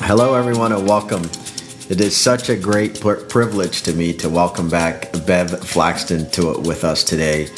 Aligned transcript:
Hello, 0.00 0.34
everyone, 0.34 0.72
and 0.72 0.88
welcome. 0.88 1.24
It 1.90 2.00
is 2.00 2.16
such 2.16 2.48
a 2.48 2.56
great 2.56 2.98
privilege 3.00 3.82
to 3.82 3.92
me 3.92 4.14
to 4.14 4.28
welcome 4.30 4.70
back 4.70 5.12
Bev 5.26 5.50
Flaxington 5.50 6.30
to 6.30 6.52
it 6.52 6.60
with 6.60 6.84
us 6.84 7.04
today. 7.04 7.48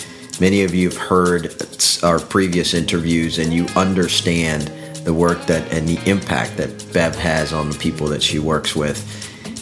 Many 0.40 0.64
of 0.64 0.74
you 0.74 0.88
have 0.88 0.98
heard 0.98 1.54
our 2.02 2.18
previous 2.18 2.74
interviews, 2.74 3.38
and 3.38 3.52
you 3.52 3.66
understand 3.76 4.68
the 5.04 5.14
work 5.14 5.46
that 5.46 5.70
and 5.72 5.86
the 5.86 6.00
impact 6.10 6.56
that 6.56 6.92
Bev 6.92 7.14
has 7.14 7.52
on 7.52 7.70
the 7.70 7.78
people 7.78 8.08
that 8.08 8.22
she 8.22 8.40
works 8.40 8.74
with. 8.74 9.06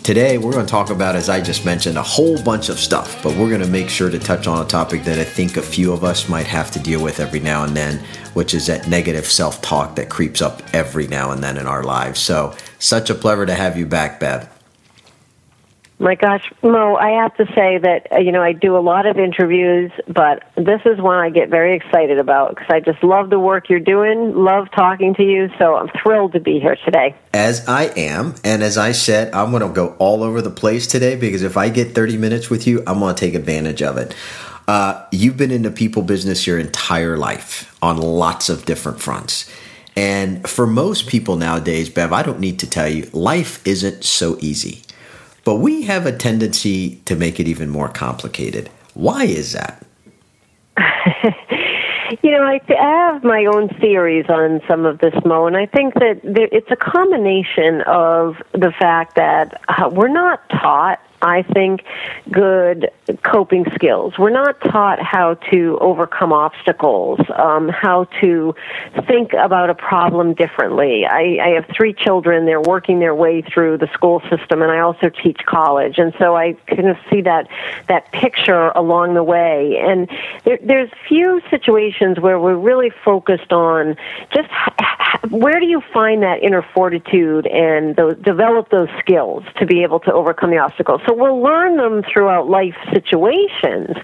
Today, 0.09 0.39
we're 0.39 0.53
going 0.53 0.65
to 0.65 0.71
talk 0.71 0.89
about, 0.89 1.17
as 1.17 1.29
I 1.29 1.39
just 1.39 1.67
mentioned, 1.67 1.99
a 1.99 2.03
whole 2.03 2.43
bunch 2.43 2.71
of 2.71 2.79
stuff, 2.79 3.23
but 3.23 3.37
we're 3.37 3.51
going 3.51 3.61
to 3.61 3.69
make 3.69 3.91
sure 3.91 4.09
to 4.09 4.19
touch 4.19 4.47
on 4.47 4.65
a 4.65 4.67
topic 4.67 5.05
that 5.05 5.19
I 5.19 5.25
think 5.25 5.59
a 5.59 5.63
few 5.63 5.93
of 5.93 6.03
us 6.03 6.31
might 6.31 6.47
have 6.47 6.71
to 6.71 6.79
deal 6.79 7.03
with 7.03 7.21
every 7.21 7.41
now 7.41 7.65
and 7.65 7.77
then, 7.77 8.03
which 8.33 8.55
is 8.55 8.67
that 8.69 8.89
negative 8.89 9.27
self 9.27 9.61
talk 9.61 9.97
that 9.97 10.09
creeps 10.09 10.41
up 10.41 10.63
every 10.73 11.09
now 11.09 11.33
and 11.33 11.45
then 11.45 11.59
in 11.59 11.67
our 11.67 11.83
lives. 11.83 12.21
So, 12.21 12.57
such 12.79 13.11
a 13.11 13.15
pleasure 13.15 13.47
to 13.47 13.55
have 13.55 13.77
you 13.77 13.87
back, 13.87 14.21
Bev. 14.21 14.49
My 16.01 16.15
gosh, 16.15 16.49
Mo, 16.63 16.95
I 16.95 17.23
have 17.23 17.35
to 17.39 17.47
say 17.57 17.79
that, 17.79 18.07
uh, 18.13 18.19
you 18.19 18.31
know, 18.31 18.41
I 18.41 18.53
do 18.53 18.77
a 18.77 18.79
lot 18.79 19.07
of 19.07 19.19
interviews, 19.19 19.91
but 20.07 20.45
this 20.55 20.81
is 20.85 21.01
one 21.01 21.19
I 21.19 21.31
get 21.31 21.49
very 21.49 21.75
excited 21.75 22.21
about 22.21 22.51
because 22.51 22.69
I 22.71 22.79
just 22.79 23.03
love 23.03 23.31
the 23.31 23.41
work 23.41 23.69
you're 23.69 23.81
doing, 23.81 24.33
love 24.33 24.69
talking 24.71 25.15
to 25.15 25.25
you, 25.25 25.51
so 25.59 25.75
I'm 25.75 25.89
thrilled 26.01 26.35
to 26.35 26.41
be 26.41 26.61
here 26.61 26.77
today. 26.85 27.17
As 27.35 27.67
I 27.67 27.87
am, 27.97 28.37
and 28.45 28.63
as 28.63 28.79
I 28.79 28.93
said, 28.93 29.35
I'm 29.35 29.51
going 29.51 29.63
to 29.63 29.71
go 29.71 29.97
all 29.99 30.23
over 30.23 30.41
the 30.41 30.51
place 30.51 30.87
today 30.87 31.17
because 31.17 31.43
if 31.43 31.57
I 31.57 31.69
get 31.69 31.97
30 31.97 32.17
minutes 32.17 32.49
with 32.49 32.69
you, 32.69 32.85
I'm 32.87 33.01
going 33.01 33.17
to 33.17 33.21
take 33.21 33.35
advantage 33.35 33.83
of 33.83 33.99
it. 33.99 34.15
Uh, 34.69 35.05
you've 35.11 35.37
been 35.37 35.51
in 35.51 35.63
the 35.63 35.71
people 35.73 36.03
business 36.03 36.47
your 36.47 36.61
entire 36.61 37.17
life 37.17 37.77
on 37.83 37.97
lots 37.97 38.49
of 38.49 38.65
different 38.67 39.01
fronts. 39.01 39.51
And 39.99 40.49
for 40.49 40.65
most 40.65 41.09
people 41.09 41.35
nowadays, 41.35 41.91
Bev, 41.91 42.13
I 42.13 42.23
don't 42.23 42.39
need 42.39 42.61
to 42.61 42.71
tell 42.71 42.89
you, 42.89 43.11
life 43.13 43.67
isn't 43.67 44.05
so 44.05 44.39
easy. 44.39 44.83
But 45.43 45.57
we 45.57 45.83
have 45.83 46.07
a 46.07 46.17
tendency 46.17 47.03
to 47.07 47.17
make 47.17 47.41
it 47.41 47.49
even 47.49 47.69
more 47.69 47.89
complicated. 47.89 48.71
Why 48.95 49.25
is 49.25 49.55
that? 49.55 49.85
you 52.23 52.31
know, 52.31 52.45
I, 52.45 52.61
have 52.79 53.25
my 53.25 53.45
own 53.47 53.71
theories 53.81 54.27
on 54.29 54.61
some 54.69 54.87
of 54.87 55.01
this, 55.01 55.15
Mo, 55.25 55.49
and 55.49 55.57
I 55.57 55.67
think 55.67 55.95
that 55.95 56.21
it's 56.23 56.71
a 56.71 56.77
combination 56.77 57.81
of 57.81 58.37
the 58.53 58.73
fact 58.79 59.17
that 59.17 59.61
uh, 59.67 59.91
we're 59.93 60.07
not 60.07 60.49
taught 60.49 61.01
I 61.23 61.43
think, 61.43 61.83
good 62.31 62.91
coping 63.23 63.65
skills. 63.75 64.15
We're 64.19 64.31
not 64.31 64.61
taught 64.61 65.01
how 65.01 65.35
to 65.51 65.79
overcome 65.81 66.33
obstacles, 66.33 67.21
um, 67.37 67.69
how 67.69 68.05
to 68.21 68.55
think 69.07 69.33
about 69.33 69.71
a 69.71 69.75
problem 69.75 70.35
differently. 70.35 71.07
I, 71.07 71.39
I 71.43 71.49
have 71.55 71.67
three 71.77 71.93
children. 71.93 72.47
They're 72.47 72.61
working 72.61 73.01
their 73.01 73.15
way 73.15 73.43
through 73.43 73.79
the 73.79 73.89
school 73.93 74.21
system, 74.31 74.63
and 74.63 74.71
I 74.71 74.81
also 74.81 75.09
teach 75.11 75.39
college. 75.47 75.99
And 75.99 76.13
so 76.19 76.37
I 76.37 76.53
kind 76.67 76.89
of 76.89 76.97
see 77.11 77.23
that, 77.23 77.49
that 77.89 78.13
picture 78.13 78.69
along 78.69 79.15
the 79.15 79.25
way. 79.25 79.79
And 79.79 80.09
there, 80.45 80.59
there's 80.63 80.91
few 81.09 81.41
situations 81.51 82.21
where 82.21 82.39
we're 82.39 82.57
really 82.57 82.91
focused 83.05 83.53
on 83.53 83.97
just 84.33 84.49
where 85.31 85.59
do 85.59 85.67
you 85.67 85.83
find 85.93 86.23
that 86.23 86.43
inner 86.43 86.63
fortitude 86.75 87.47
and 87.47 87.97
those, 87.97 88.17
develop 88.19 88.71
those 88.71 88.89
skills 88.99 89.45
to 89.59 89.67
be 89.67 89.83
able 89.83 90.01
to 90.01 90.13
overcome 90.13 90.51
the 90.51 90.59
obstacles. 90.59 91.01
So 91.09 91.15
we'll 91.15 91.41
learn 91.41 91.79
them 91.79 92.03
throughout 92.03 92.51
life 92.51 92.77
situations, 92.93 93.97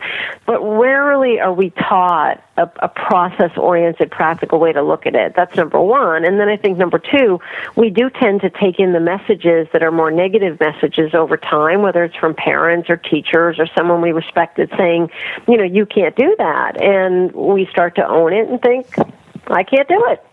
but 0.46 0.58
rarely 0.62 1.38
are 1.38 1.52
we 1.52 1.68
taught 1.68 2.42
a, 2.56 2.62
a 2.80 2.88
process 2.88 3.50
oriented, 3.58 4.10
practical 4.10 4.58
way 4.58 4.72
to 4.72 4.82
look 4.82 5.04
at 5.04 5.14
it. 5.14 5.34
That's 5.36 5.54
number 5.54 5.78
one. 5.78 6.24
And 6.24 6.40
then 6.40 6.48
I 6.48 6.56
think 6.56 6.78
number 6.78 6.98
two, 6.98 7.40
we 7.76 7.90
do 7.90 8.08
tend 8.08 8.40
to 8.40 8.48
take 8.48 8.78
in 8.78 8.94
the 8.94 9.00
messages 9.00 9.68
that 9.74 9.82
are 9.82 9.90
more 9.90 10.10
negative 10.10 10.58
messages 10.58 11.14
over 11.14 11.36
time, 11.36 11.82
whether 11.82 12.04
it's 12.04 12.16
from 12.16 12.34
parents 12.34 12.88
or 12.88 12.96
teachers 12.96 13.58
or 13.58 13.66
someone 13.76 14.00
we 14.00 14.12
respected 14.12 14.72
saying, 14.78 15.10
you 15.46 15.58
know, 15.58 15.64
you 15.64 15.84
can't 15.84 16.16
do 16.16 16.34
that. 16.38 16.80
And 16.80 17.32
we 17.32 17.66
start 17.66 17.96
to 17.96 18.08
own 18.08 18.32
it 18.32 18.48
and 18.48 18.62
think, 18.62 18.96
I 19.48 19.62
can't 19.62 19.88
do 19.88 20.02
it. 20.06 20.24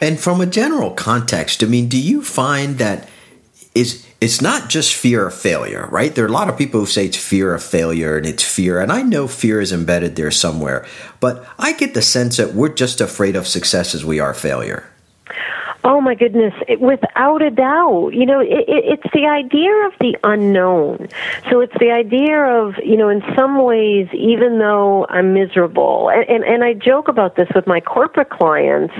And 0.00 0.18
from 0.18 0.40
a 0.40 0.46
general 0.46 0.90
context, 0.90 1.62
I 1.62 1.66
mean, 1.66 1.88
do 1.88 1.96
you 1.96 2.22
find 2.22 2.78
that 2.78 3.08
is 3.72 4.06
it's 4.22 4.40
not 4.40 4.70
just 4.70 4.94
fear 4.94 5.26
of 5.26 5.34
failure, 5.34 5.88
right? 5.90 6.14
There 6.14 6.24
are 6.24 6.28
a 6.28 6.32
lot 6.32 6.48
of 6.48 6.56
people 6.56 6.78
who 6.78 6.86
say 6.86 7.06
it's 7.06 7.16
fear 7.16 7.54
of 7.54 7.60
failure 7.60 8.16
and 8.16 8.24
it's 8.24 8.44
fear, 8.44 8.78
and 8.78 8.92
I 8.92 9.02
know 9.02 9.26
fear 9.26 9.60
is 9.60 9.72
embedded 9.72 10.14
there 10.14 10.30
somewhere, 10.30 10.86
but 11.18 11.44
I 11.58 11.72
get 11.72 11.94
the 11.94 12.02
sense 12.02 12.36
that 12.36 12.54
we're 12.54 12.68
just 12.68 13.00
afraid 13.00 13.34
of 13.34 13.48
success 13.48 13.96
as 13.96 14.04
we 14.04 14.20
are 14.20 14.32
failure. 14.32 14.88
Oh 15.84 16.00
my 16.00 16.14
goodness! 16.14 16.54
It, 16.68 16.80
without 16.80 17.42
a 17.42 17.50
doubt, 17.50 18.10
you 18.10 18.24
know, 18.24 18.38
it, 18.38 18.68
it, 18.68 19.00
it's 19.02 19.12
the 19.12 19.26
idea 19.26 19.72
of 19.86 19.92
the 19.98 20.16
unknown. 20.22 21.08
So 21.50 21.60
it's 21.60 21.74
the 21.80 21.90
idea 21.90 22.38
of, 22.38 22.74
you 22.84 22.96
know, 22.96 23.08
in 23.08 23.20
some 23.34 23.60
ways, 23.60 24.06
even 24.12 24.60
though 24.60 25.06
I'm 25.08 25.34
miserable, 25.34 26.08
and, 26.08 26.28
and 26.28 26.44
and 26.44 26.62
I 26.62 26.74
joke 26.74 27.08
about 27.08 27.34
this 27.34 27.48
with 27.52 27.66
my 27.66 27.80
corporate 27.80 28.30
clients 28.30 28.94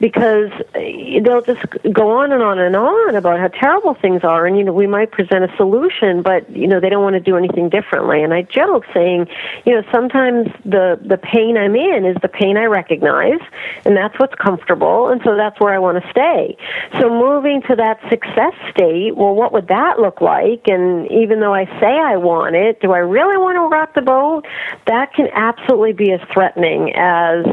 because 0.00 0.50
they'll 0.74 1.42
just 1.42 1.64
go 1.92 2.10
on 2.18 2.32
and 2.32 2.42
on 2.42 2.58
and 2.58 2.74
on 2.74 3.14
about 3.14 3.38
how 3.38 3.48
terrible 3.48 3.94
things 3.94 4.24
are, 4.24 4.44
and 4.44 4.58
you 4.58 4.64
know, 4.64 4.72
we 4.72 4.88
might 4.88 5.12
present 5.12 5.44
a 5.44 5.56
solution, 5.56 6.22
but 6.22 6.50
you 6.50 6.66
know, 6.66 6.80
they 6.80 6.88
don't 6.88 7.04
want 7.04 7.14
to 7.14 7.20
do 7.20 7.36
anything 7.36 7.68
differently. 7.68 8.24
And 8.24 8.34
I 8.34 8.42
joke 8.42 8.86
saying, 8.92 9.28
you 9.64 9.76
know, 9.76 9.84
sometimes 9.92 10.48
the 10.64 10.98
the 11.00 11.16
pain 11.16 11.56
I'm 11.56 11.76
in 11.76 12.04
is 12.04 12.16
the 12.22 12.28
pain 12.28 12.56
I 12.56 12.64
recognize, 12.64 13.38
and 13.84 13.96
that's 13.96 14.18
what's 14.18 14.34
comfortable, 14.34 15.10
and 15.10 15.20
so 15.22 15.36
that's 15.36 15.60
where 15.60 15.72
I 15.72 15.78
want 15.78 16.02
to 16.02 16.10
stay 16.10 16.23
say. 16.24 16.56
So 17.00 17.08
moving 17.08 17.62
to 17.68 17.76
that 17.76 18.00
success 18.10 18.54
state, 18.70 19.16
well, 19.16 19.34
what 19.34 19.52
would 19.52 19.68
that 19.68 19.98
look 19.98 20.20
like? 20.20 20.62
And 20.66 21.10
even 21.10 21.40
though 21.40 21.54
I 21.54 21.66
say 21.80 21.98
I 21.98 22.16
want 22.16 22.56
it, 22.56 22.80
do 22.80 22.92
I 22.92 22.98
really 22.98 23.36
want 23.36 23.56
to 23.56 23.74
rock 23.74 23.94
the 23.94 24.02
boat? 24.02 24.46
That 24.86 25.12
can 25.14 25.28
absolutely 25.32 25.92
be 25.92 26.12
as 26.12 26.20
threatening 26.32 26.94
as 26.94 27.44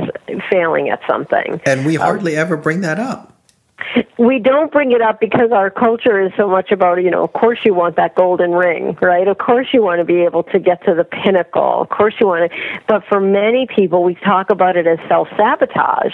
failing 0.49 0.89
at 0.89 1.01
something. 1.09 1.61
And 1.65 1.85
we 1.85 1.95
hardly 1.95 2.35
um, 2.35 2.41
ever 2.41 2.57
bring 2.57 2.81
that 2.81 2.99
up 2.99 3.31
we 4.17 4.39
don't 4.39 4.71
bring 4.71 4.91
it 4.91 5.01
up 5.01 5.19
because 5.19 5.51
our 5.51 5.69
culture 5.69 6.21
is 6.21 6.31
so 6.37 6.47
much 6.47 6.71
about, 6.71 6.95
you 7.03 7.09
know, 7.09 7.23
of 7.23 7.33
course 7.33 7.59
you 7.63 7.73
want 7.73 7.95
that 7.95 8.15
golden 8.15 8.51
ring, 8.51 8.97
right? 9.01 9.27
Of 9.27 9.37
course 9.37 9.67
you 9.73 9.81
want 9.81 9.99
to 9.99 10.05
be 10.05 10.21
able 10.21 10.43
to 10.43 10.59
get 10.59 10.83
to 10.85 10.93
the 10.93 11.03
pinnacle. 11.03 11.81
Of 11.81 11.89
course 11.89 12.13
you 12.19 12.27
want 12.27 12.51
to, 12.51 12.57
but 12.87 13.03
for 13.09 13.19
many 13.19 13.67
people, 13.67 14.03
we 14.03 14.15
talk 14.15 14.49
about 14.49 14.77
it 14.77 14.87
as 14.87 14.99
self 15.07 15.27
sabotage, 15.35 16.13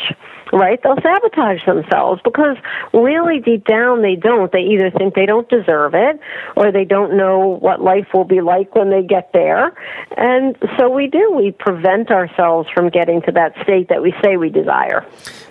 right? 0.52 0.82
They'll 0.82 1.02
sabotage 1.02 1.66
themselves 1.66 2.22
because 2.24 2.58
really 2.94 3.40
deep 3.40 3.66
down 3.66 4.02
they 4.02 4.16
don't. 4.16 4.52
They 4.52 4.62
either 4.62 4.92
think 4.92 5.16
they 5.16 5.26
don't 5.26 5.48
deserve 5.50 5.94
it 5.94 6.20
or 6.56 6.72
they 6.72 6.86
don't 6.86 7.18
know 7.18 7.58
what 7.60 7.82
life 7.82 8.08
will 8.14 8.26
be 8.26 8.42
like 8.42 8.76
when 8.76 8.90
they 8.90 9.04
get 9.04 9.32
there. 9.34 9.74
And 10.16 10.58
so 10.78 10.90
we 10.90 11.08
do. 11.08 11.32
We 11.32 11.52
prevent 11.52 12.12
ourselves 12.12 12.70
from 12.74 12.90
getting 12.90 13.22
to 13.24 13.32
that 13.34 13.54
state 13.64 13.90
that 13.90 14.02
we 14.02 14.14
say 14.24 14.38
we 14.38 14.50
desire. 14.50 15.06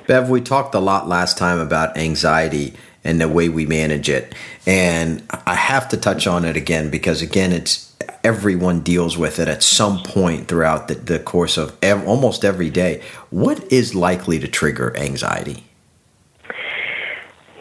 Bev, 0.06 0.28
we 0.30 0.40
talked 0.40 0.74
a 0.74 0.80
lot 0.80 1.08
last 1.08 1.36
time 1.36 1.58
about 1.58 1.96
anxiety 1.96 2.74
and 3.02 3.20
the 3.20 3.28
way 3.28 3.48
we 3.48 3.66
manage 3.66 4.08
it. 4.08 4.34
And 4.66 5.22
I 5.46 5.54
have 5.54 5.88
to 5.90 5.96
touch 5.96 6.26
on 6.26 6.44
it 6.44 6.56
again 6.56 6.90
because, 6.90 7.22
again, 7.22 7.52
it's 7.52 7.95
everyone 8.26 8.80
deals 8.80 9.16
with 9.16 9.38
it 9.38 9.46
at 9.46 9.62
some 9.62 10.02
point 10.02 10.48
throughout 10.48 10.88
the, 10.88 10.96
the 10.96 11.20
course 11.20 11.56
of 11.56 11.76
ev- 11.80 12.04
almost 12.08 12.44
every 12.44 12.70
day. 12.70 13.00
What 13.30 13.72
is 13.72 13.94
likely 13.94 14.40
to 14.40 14.48
trigger 14.48 14.96
anxiety? 14.96 15.65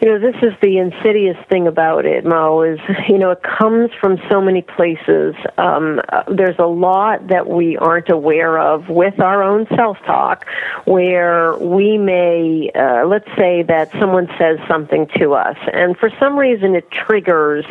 You 0.02 0.10
know, 0.10 0.18
this 0.18 0.36
is 0.42 0.52
the 0.60 0.76
insidious 0.76 1.38
thing 1.48 1.66
about 1.66 2.04
it, 2.04 2.26
Mo, 2.26 2.60
is, 2.60 2.78
you 3.08 3.16
know, 3.16 3.30
it 3.30 3.42
comes 3.42 3.90
from 3.98 4.18
so 4.30 4.42
many 4.42 4.60
places. 4.60 5.34
Um, 5.56 6.02
there's 6.28 6.58
a 6.58 6.66
lot 6.66 7.28
that 7.28 7.48
we 7.48 7.78
aren't 7.78 8.10
aware 8.10 8.58
of 8.58 8.90
with 8.90 9.18
our 9.20 9.42
own 9.42 9.66
self 9.74 9.96
talk 10.04 10.44
where 10.84 11.56
we 11.56 11.96
may, 11.96 12.70
uh, 12.74 13.06
let's 13.06 13.28
say 13.38 13.62
that 13.62 13.90
someone 13.98 14.28
says 14.38 14.58
something 14.68 15.08
to 15.16 15.32
us, 15.32 15.56
and 15.72 15.96
for 15.96 16.10
some 16.20 16.36
reason 16.38 16.74
it 16.74 16.90
triggers 16.90 17.64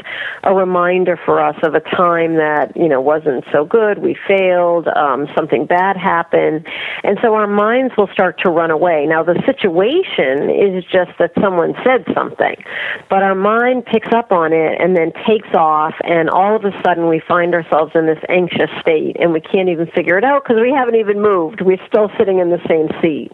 a 0.43 0.53
reminder 0.53 1.19
for 1.25 1.39
us 1.39 1.55
of 1.61 1.75
a 1.75 1.79
time 1.79 2.37
that, 2.37 2.75
you 2.75 2.89
know, 2.89 3.01
wasn't 3.01 3.43
so 3.51 3.65
good, 3.65 3.99
we 3.99 4.17
failed, 4.27 4.87
um, 4.87 5.27
something 5.35 5.67
bad 5.67 5.95
happened, 5.95 6.65
and 7.03 7.19
so 7.21 7.35
our 7.35 7.47
minds 7.47 7.93
will 7.95 8.09
start 8.13 8.39
to 8.39 8.49
run 8.49 8.71
away. 8.71 9.05
Now, 9.05 9.21
the 9.21 9.39
situation 9.45 10.49
is 10.49 10.83
just 10.85 11.11
that 11.19 11.31
someone 11.39 11.75
said 11.83 12.03
something. 12.15 12.55
But 13.09 13.21
our 13.21 13.35
mind 13.35 13.85
picks 13.85 14.11
up 14.13 14.31
on 14.31 14.53
it 14.53 14.79
and 14.79 14.95
then 14.95 15.11
takes 15.27 15.53
off, 15.53 15.93
and 16.03 16.29
all 16.29 16.55
of 16.55 16.63
a 16.65 16.71
sudden 16.83 17.07
we 17.07 17.21
find 17.27 17.53
ourselves 17.53 17.91
in 17.93 18.05
this 18.05 18.19
anxious 18.29 18.69
state, 18.81 19.17
and 19.19 19.33
we 19.33 19.41
can't 19.41 19.69
even 19.69 19.87
figure 19.87 20.17
it 20.17 20.23
out 20.23 20.43
because 20.43 20.61
we 20.61 20.71
haven't 20.71 20.95
even 20.95 21.21
moved. 21.21 21.61
We're 21.61 21.85
still 21.87 22.09
sitting 22.17 22.39
in 22.39 22.49
the 22.49 22.61
same 22.67 22.89
seat. 23.01 23.31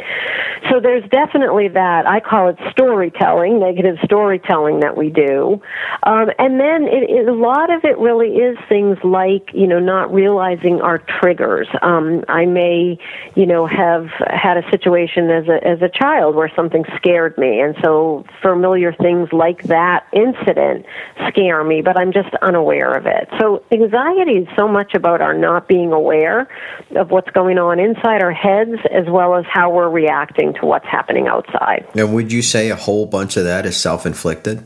So 0.70 0.80
there's 0.80 1.08
definitely 1.10 1.70
that. 1.70 2.08
I 2.08 2.20
call 2.20 2.50
it 2.50 2.58
storytelling, 2.72 3.60
negative 3.60 3.98
storytelling 4.04 4.82
that 4.82 4.98
we 4.98 5.10
do. 5.10 5.62
Um, 6.04 6.30
and 6.40 6.60
then 6.60 6.84
it, 6.84 7.10
it, 7.10 7.28
a 7.28 7.34
lot 7.34 7.74
of 7.74 7.84
it 7.84 7.98
really 7.98 8.36
is 8.36 8.58
things 8.68 8.98
like, 9.04 9.52
you 9.54 9.68
know, 9.68 9.80
not 9.80 10.14
realizing 10.14 10.82
our 10.82 11.00
triggers. 11.00 11.68
Um, 11.82 12.24
I 12.28 12.46
may, 12.46 12.98
you 13.36 13.46
know, 13.46 13.66
have 13.66 14.08
had 14.28 14.58
a 14.58 14.70
situation 14.70 15.30
as 15.30 15.48
a, 15.48 15.68
as 15.68 15.82
a 15.82 15.90
child 15.90 16.36
where 16.36 16.52
something 16.56 16.84
scared 16.96 17.38
me, 17.38 17.60
and 17.60 17.76
so 17.84 18.26
for 18.42 18.56
familiar 18.72 18.94
things 18.94 19.30
like 19.34 19.64
that 19.64 20.08
incident 20.14 20.86
scare 21.28 21.64
me, 21.64 21.82
but 21.82 21.98
I'm 21.98 22.14
just 22.14 22.34
unaware 22.42 22.94
of 22.94 23.06
it. 23.06 23.28
So 23.40 23.64
anxiety 23.72 24.38
is 24.38 24.48
so 24.56 24.68
much 24.68 24.94
about 24.94 25.22
our 25.22 25.34
not 25.34 25.68
being 25.68 25.92
aware 25.92 26.48
of 26.96 27.12
what's 27.12 27.30
going 27.32 27.58
on 27.58 27.80
inside 27.80 28.22
our 28.24 28.32
heads 28.32 28.80
as 28.92 29.06
well 29.10 29.36
as 29.36 29.46
how 29.52 29.72
we're 29.72 29.90
reacting 29.90 30.54
to 30.56 30.66
what's 30.66 30.86
happening 30.86 31.28
outside. 31.28 31.86
And 31.96 32.14
would 32.14 32.32
you 32.32 32.42
say 32.42 32.70
a 32.70 32.76
whole 32.76 33.06
bunch 33.06 33.38
of 33.38 33.44
that 33.44 33.66
is 33.66 33.76
self 33.76 34.06
inflicted? 34.06 34.66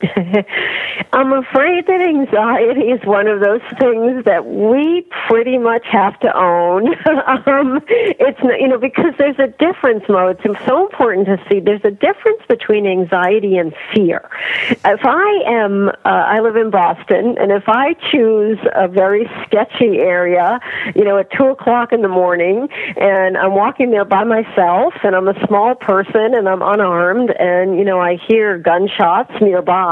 I'm 1.12 1.32
afraid 1.32 1.86
that 1.88 2.00
anxiety 2.00 2.92
is 2.92 3.04
one 3.04 3.26
of 3.26 3.40
those 3.40 3.62
things 3.80 4.24
that 4.26 4.46
we 4.46 5.04
pretty 5.26 5.58
much 5.58 5.84
have 5.90 6.18
to 6.20 6.36
own. 6.36 6.86
um, 7.46 7.80
it's 7.90 8.38
you 8.60 8.68
know 8.68 8.78
because 8.78 9.14
there's 9.18 9.38
a 9.40 9.48
difference, 9.48 10.04
Mo. 10.08 10.28
It's 10.28 10.42
so 10.66 10.86
important 10.86 11.26
to 11.26 11.42
see 11.48 11.58
there's 11.58 11.84
a 11.84 11.90
difference 11.90 12.40
between 12.48 12.86
anxiety 12.86 13.56
and 13.56 13.74
fear. 13.92 14.30
If 14.70 15.00
I 15.04 15.42
am, 15.46 15.88
uh, 15.88 15.92
I 16.04 16.40
live 16.40 16.54
in 16.54 16.70
Boston, 16.70 17.36
and 17.40 17.50
if 17.50 17.64
I 17.68 17.94
choose 18.12 18.58
a 18.76 18.86
very 18.86 19.28
sketchy 19.44 19.98
area, 19.98 20.60
you 20.94 21.02
know, 21.02 21.18
at 21.18 21.32
two 21.32 21.46
o'clock 21.46 21.92
in 21.92 22.02
the 22.02 22.08
morning, 22.08 22.68
and 22.96 23.36
I'm 23.36 23.54
walking 23.56 23.90
there 23.90 24.04
by 24.04 24.22
myself, 24.22 24.94
and 25.02 25.16
I'm 25.16 25.26
a 25.26 25.46
small 25.48 25.74
person, 25.74 26.34
and 26.34 26.48
I'm 26.48 26.62
unarmed, 26.62 27.30
and 27.30 27.76
you 27.76 27.84
know, 27.84 28.00
I 28.00 28.16
hear 28.28 28.58
gunshots 28.58 29.32
nearby 29.40 29.87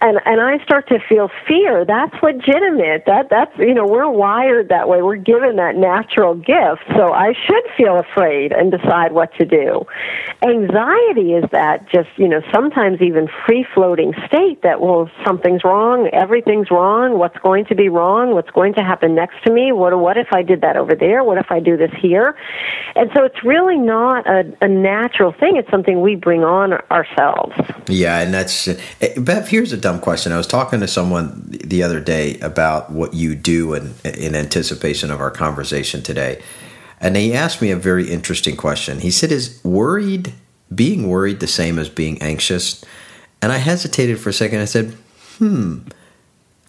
and 0.00 0.18
and 0.24 0.40
I 0.40 0.62
start 0.64 0.88
to 0.88 0.98
feel 1.08 1.30
fear, 1.46 1.84
that's 1.84 2.14
legitimate. 2.22 3.04
That 3.06 3.28
that's 3.30 3.56
you 3.58 3.74
know 3.74 3.86
we're 3.86 4.08
wired 4.08 4.68
that 4.68 4.88
way. 4.88 5.02
We're 5.02 5.16
given 5.16 5.56
that 5.56 5.76
natural 5.76 6.34
gift, 6.34 6.82
so 6.96 7.12
I 7.12 7.32
should 7.46 7.64
feel 7.76 7.98
afraid 7.98 8.52
and 8.52 8.70
decide 8.70 9.12
what 9.12 9.34
to 9.38 9.44
do. 9.44 9.86
Anxiety 10.42 11.34
is 11.34 11.44
that 11.52 11.88
just 11.88 12.08
you 12.16 12.28
know 12.28 12.42
sometimes 12.52 13.00
even 13.00 13.28
free 13.46 13.66
floating 13.74 14.12
state 14.26 14.62
that 14.62 14.80
well 14.80 15.10
something's 15.24 15.64
wrong, 15.64 16.08
everything's 16.12 16.70
wrong, 16.70 17.18
what's 17.18 17.38
going 17.38 17.64
to 17.66 17.74
be 17.74 17.88
wrong, 17.88 18.34
what's 18.34 18.50
going 18.50 18.74
to 18.74 18.82
happen 18.82 19.14
next 19.14 19.42
to 19.44 19.52
me, 19.52 19.72
what 19.72 19.98
what 19.98 20.16
if 20.16 20.28
I 20.32 20.42
did 20.42 20.60
that 20.62 20.76
over 20.76 20.94
there, 20.94 21.24
what 21.24 21.38
if 21.38 21.50
I 21.50 21.60
do 21.60 21.76
this 21.76 21.92
here, 22.00 22.36
and 22.96 23.10
so 23.14 23.24
it's 23.24 23.42
really 23.44 23.78
not 23.78 24.26
a, 24.26 24.44
a 24.60 24.68
natural 24.68 25.32
thing. 25.32 25.56
It's 25.56 25.70
something 25.70 26.00
we 26.00 26.16
bring 26.16 26.44
on 26.44 26.74
ourselves. 26.90 27.54
Yeah, 27.88 28.20
and 28.20 28.32
that's 28.32 28.68
eh, 28.68 29.14
Bev, 29.24 29.48
here's 29.48 29.72
a 29.72 29.76
dumb 29.76 30.00
question. 30.00 30.32
I 30.32 30.36
was 30.36 30.46
talking 30.46 30.80
to 30.80 30.88
someone 30.88 31.44
the 31.46 31.82
other 31.82 32.00
day 32.00 32.38
about 32.40 32.90
what 32.90 33.14
you 33.14 33.34
do 33.34 33.74
in, 33.74 33.94
in 34.04 34.34
anticipation 34.34 35.10
of 35.10 35.20
our 35.20 35.30
conversation 35.30 36.02
today. 36.02 36.42
And 37.00 37.16
he 37.16 37.34
asked 37.34 37.60
me 37.60 37.70
a 37.70 37.76
very 37.76 38.10
interesting 38.10 38.56
question. 38.56 39.00
He 39.00 39.10
said, 39.10 39.32
Is 39.32 39.60
worried, 39.64 40.32
being 40.74 41.08
worried, 41.08 41.40
the 41.40 41.48
same 41.48 41.78
as 41.78 41.88
being 41.88 42.22
anxious? 42.22 42.84
And 43.40 43.50
I 43.50 43.58
hesitated 43.58 44.20
for 44.20 44.30
a 44.30 44.32
second. 44.32 44.60
I 44.60 44.66
said, 44.66 44.96
Hmm, 45.38 45.80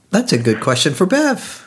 that's 0.09 0.33
a 0.33 0.37
good 0.37 0.59
question 0.61 0.93
for 0.93 1.05
Bev. 1.05 1.63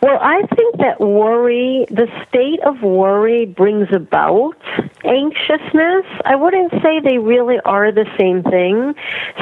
Well, 0.00 0.18
I 0.20 0.42
think 0.54 0.78
that 0.78 1.00
worry, 1.00 1.86
the 1.90 2.06
state 2.28 2.60
of 2.64 2.82
worry 2.82 3.46
brings 3.46 3.88
about 3.92 4.56
anxiousness. 5.04 6.06
I 6.24 6.36
wouldn't 6.36 6.72
say 6.82 7.00
they 7.00 7.18
really 7.18 7.58
are 7.64 7.90
the 7.90 8.06
same 8.18 8.42
thing. 8.42 8.94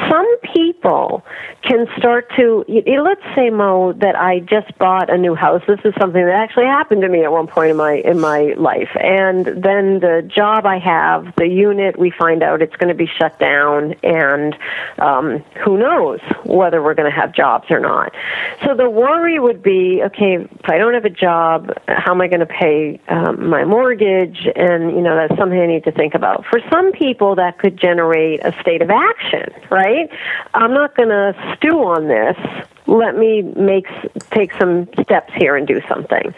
Some 0.09 0.37
people 0.53 1.23
can 1.61 1.87
start 1.97 2.31
to, 2.37 2.65
let's 2.67 3.35
say, 3.35 3.49
Mo, 3.49 3.93
that 3.93 4.15
I 4.15 4.39
just 4.39 4.77
bought 4.77 5.09
a 5.09 5.17
new 5.17 5.35
house. 5.35 5.61
This 5.67 5.79
is 5.85 5.93
something 5.99 6.23
that 6.25 6.33
actually 6.33 6.65
happened 6.65 7.01
to 7.01 7.09
me 7.09 7.23
at 7.23 7.31
one 7.31 7.47
point 7.47 7.71
in 7.71 7.77
my, 7.77 7.93
in 7.93 8.19
my 8.19 8.53
life. 8.57 8.89
And 8.95 9.45
then 9.45 9.99
the 9.99 10.29
job 10.33 10.65
I 10.65 10.79
have, 10.79 11.33
the 11.35 11.47
unit, 11.47 11.97
we 11.97 12.11
find 12.11 12.43
out 12.43 12.61
it's 12.61 12.75
going 12.75 12.89
to 12.89 12.95
be 12.95 13.09
shut 13.19 13.37
down 13.39 13.95
and 14.03 14.55
um, 14.99 15.39
who 15.63 15.77
knows 15.77 16.19
whether 16.45 16.81
we're 16.81 16.95
going 16.95 17.09
to 17.09 17.15
have 17.15 17.33
jobs 17.33 17.69
or 17.69 17.79
not. 17.79 18.13
So 18.65 18.75
the 18.75 18.89
worry 18.89 19.39
would 19.39 19.61
be, 19.63 20.01
okay, 20.05 20.35
if 20.35 20.69
I 20.69 20.77
don't 20.77 20.93
have 20.93 21.05
a 21.05 21.09
job, 21.09 21.71
how 21.87 22.11
am 22.11 22.21
I 22.21 22.27
going 22.27 22.41
to 22.41 22.45
pay 22.45 22.99
um, 23.07 23.49
my 23.49 23.65
mortgage? 23.65 24.47
And, 24.55 24.91
you 24.91 25.01
know, 25.01 25.15
that's 25.15 25.37
something 25.37 25.59
I 25.59 25.67
need 25.67 25.83
to 25.85 25.91
think 25.91 26.15
about. 26.15 26.45
For 26.49 26.59
some 26.69 26.91
people, 26.91 27.35
that 27.35 27.59
could 27.59 27.77
generate 27.77 28.43
a 28.43 28.53
state 28.61 28.81
of 28.81 28.89
action, 28.89 29.49
right? 29.69 30.09
I'm 30.53 30.73
not 30.73 30.95
going 30.95 31.09
to 31.09 31.55
stew 31.57 31.79
on 31.83 32.07
this 32.07 32.37
let 32.91 33.15
me 33.15 33.41
make 33.41 33.87
take 34.31 34.51
some 34.59 34.87
steps 35.01 35.31
here 35.35 35.55
and 35.55 35.67
do 35.67 35.81
something. 35.87 36.33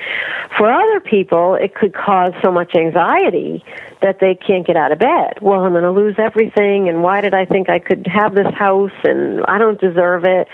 For 0.57 0.71
other 0.71 0.99
people, 0.99 1.55
it 1.55 1.73
could 1.73 1.93
cause 1.93 2.33
so 2.43 2.51
much 2.51 2.75
anxiety 2.75 3.63
that 4.01 4.19
they 4.19 4.35
can't 4.35 4.65
get 4.65 4.75
out 4.75 4.91
of 4.91 4.99
bed. 4.99 5.39
Well, 5.41 5.63
I'm 5.63 5.71
going 5.71 5.83
to 5.83 5.91
lose 5.91 6.15
everything, 6.17 6.89
and 6.89 7.01
why 7.01 7.21
did 7.21 7.33
I 7.33 7.45
think 7.45 7.69
I 7.69 7.79
could 7.79 8.05
have 8.07 8.35
this 8.35 8.53
house, 8.53 8.91
and 9.03 9.43
I 9.45 9.57
don't 9.57 9.79
deserve 9.79 10.25
it. 10.25 10.47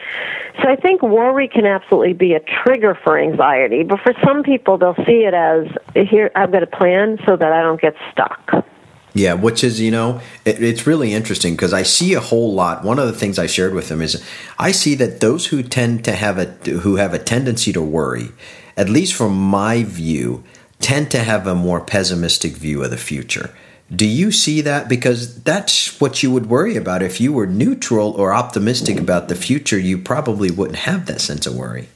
So 0.62 0.70
I 0.70 0.76
think 0.76 1.02
worry 1.02 1.48
can 1.48 1.66
absolutely 1.66 2.14
be 2.14 2.34
a 2.34 2.40
trigger 2.64 2.98
for 3.04 3.20
anxiety, 3.20 3.84
but 3.84 4.00
for 4.00 4.14
some 4.24 4.44
people, 4.44 4.78
they'll 4.78 4.96
see 5.06 5.26
it 5.26 5.34
as 5.34 5.68
here 6.08 6.32
I've 6.36 6.52
got 6.52 6.64
a 6.64 6.68
plan 6.68 7.18
so 7.26 7.36
that 7.36 7.52
I 7.52 7.62
don't 7.62 7.82
get 7.82 7.96
stuck. 8.12 8.66
Yeah, 9.14 9.34
which 9.34 9.64
is, 9.64 9.82
you 9.82 9.92
know, 9.92 10.22
it, 10.46 10.62
it's 10.62 10.86
really 10.86 11.14
interesting 11.14 11.56
because 11.56 11.74
I 11.74 11.84
see 11.84 12.14
a 12.14 12.20
whole 12.20 12.54
lot. 12.54 12.84
One 12.84 13.00
of 13.00 13.08
the 13.08 13.14
things 13.14 13.40
I 13.40 13.48
shared 13.48 13.74
with 13.74 13.90
them 13.90 14.02
is 14.02 14.24
I 14.58 14.72
see 14.72 14.96
that 14.96 15.20
those 15.20 15.48
who 15.48 15.64
tend 15.64 16.06
to 16.06 16.14
have 16.14 16.38
a 16.38 16.46
who 16.70 16.98
have 16.98 17.14
a 17.14 17.20
tendency 17.20 17.74
to 17.74 17.82
worry, 17.82 18.30
at 18.78 18.90
least 18.90 19.16
from 19.16 19.36
my 19.36 19.84
view, 19.84 20.44
tend 20.80 21.10
to 21.12 21.20
have 21.20 21.48
a 21.48 21.56
more 21.56 21.82
pessimistic 21.82 22.54
view 22.54 22.84
of 22.84 22.92
the 22.92 22.98
future. 22.98 23.54
Do 23.94 24.06
you 24.06 24.32
see 24.32 24.62
that? 24.62 24.88
Because 24.88 25.42
that's 25.42 26.00
what 26.00 26.22
you 26.22 26.30
would 26.30 26.46
worry 26.46 26.76
about. 26.76 27.02
If 27.02 27.20
you 27.20 27.34
were 27.34 27.48
neutral 27.48 28.12
or 28.12 28.32
optimistic 28.32 29.00
about 29.00 29.28
the 29.28 29.36
future, 29.36 29.80
you 29.80 29.98
probably 29.98 30.52
wouldn't 30.52 30.78
have 30.78 31.08
that 31.08 31.22
sense 31.22 31.48
of 31.48 31.56
worry. 31.56 31.90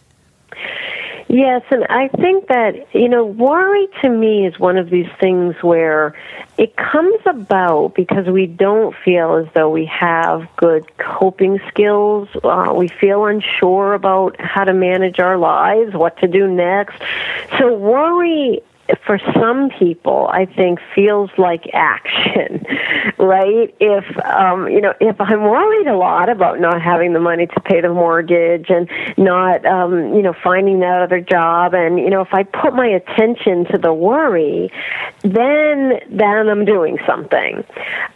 Yes, 1.33 1.63
and 1.71 1.83
I 1.89 2.09
think 2.09 2.49
that, 2.49 2.93
you 2.93 3.09
know, 3.09 3.25
worry 3.25 3.87
to 4.03 4.09
me 4.09 4.45
is 4.45 4.59
one 4.59 4.77
of 4.77 4.91
these 4.91 5.09
things 5.19 5.55
where 5.63 6.13
it 6.59 6.75
comes 6.75 7.19
about 7.25 7.95
because 7.95 8.27
we 8.27 8.45
don't 8.45 8.95
feel 9.03 9.37
as 9.37 9.51
though 9.55 9.71
we 9.71 9.85
have 9.87 10.47
good 10.57 10.85
coping 10.99 11.59
skills. 11.69 12.29
Uh, 12.43 12.71
we 12.75 12.87
feel 12.87 13.25
unsure 13.25 13.95
about 13.95 14.39
how 14.39 14.63
to 14.63 14.75
manage 14.75 15.17
our 15.17 15.39
lives, 15.39 15.95
what 15.95 16.15
to 16.19 16.27
do 16.27 16.47
next. 16.47 17.01
So 17.57 17.73
worry 17.73 18.61
for 19.05 19.17
some 19.33 19.69
people, 19.79 20.27
I 20.31 20.45
think 20.45 20.79
feels 20.93 21.29
like 21.37 21.69
action, 21.73 22.65
right? 23.17 23.73
If 23.79 24.25
um, 24.25 24.67
you 24.67 24.81
know, 24.81 24.93
if 24.99 25.19
I'm 25.19 25.43
worried 25.43 25.87
a 25.87 25.95
lot 25.95 26.29
about 26.29 26.59
not 26.59 26.81
having 26.81 27.13
the 27.13 27.19
money 27.19 27.47
to 27.47 27.59
pay 27.61 27.79
the 27.79 27.89
mortgage 27.89 28.69
and 28.69 28.89
not, 29.17 29.65
um, 29.65 30.13
you 30.13 30.21
know, 30.21 30.33
finding 30.43 30.81
that 30.81 31.01
other 31.01 31.21
job, 31.21 31.73
and 31.73 31.97
you 31.97 32.09
know, 32.09 32.21
if 32.21 32.33
I 32.33 32.43
put 32.43 32.73
my 32.73 32.87
attention 32.87 33.65
to 33.71 33.77
the 33.77 33.93
worry, 33.93 34.69
then 35.21 35.99
then 36.09 36.49
I'm 36.49 36.65
doing 36.65 36.97
something. 37.07 37.63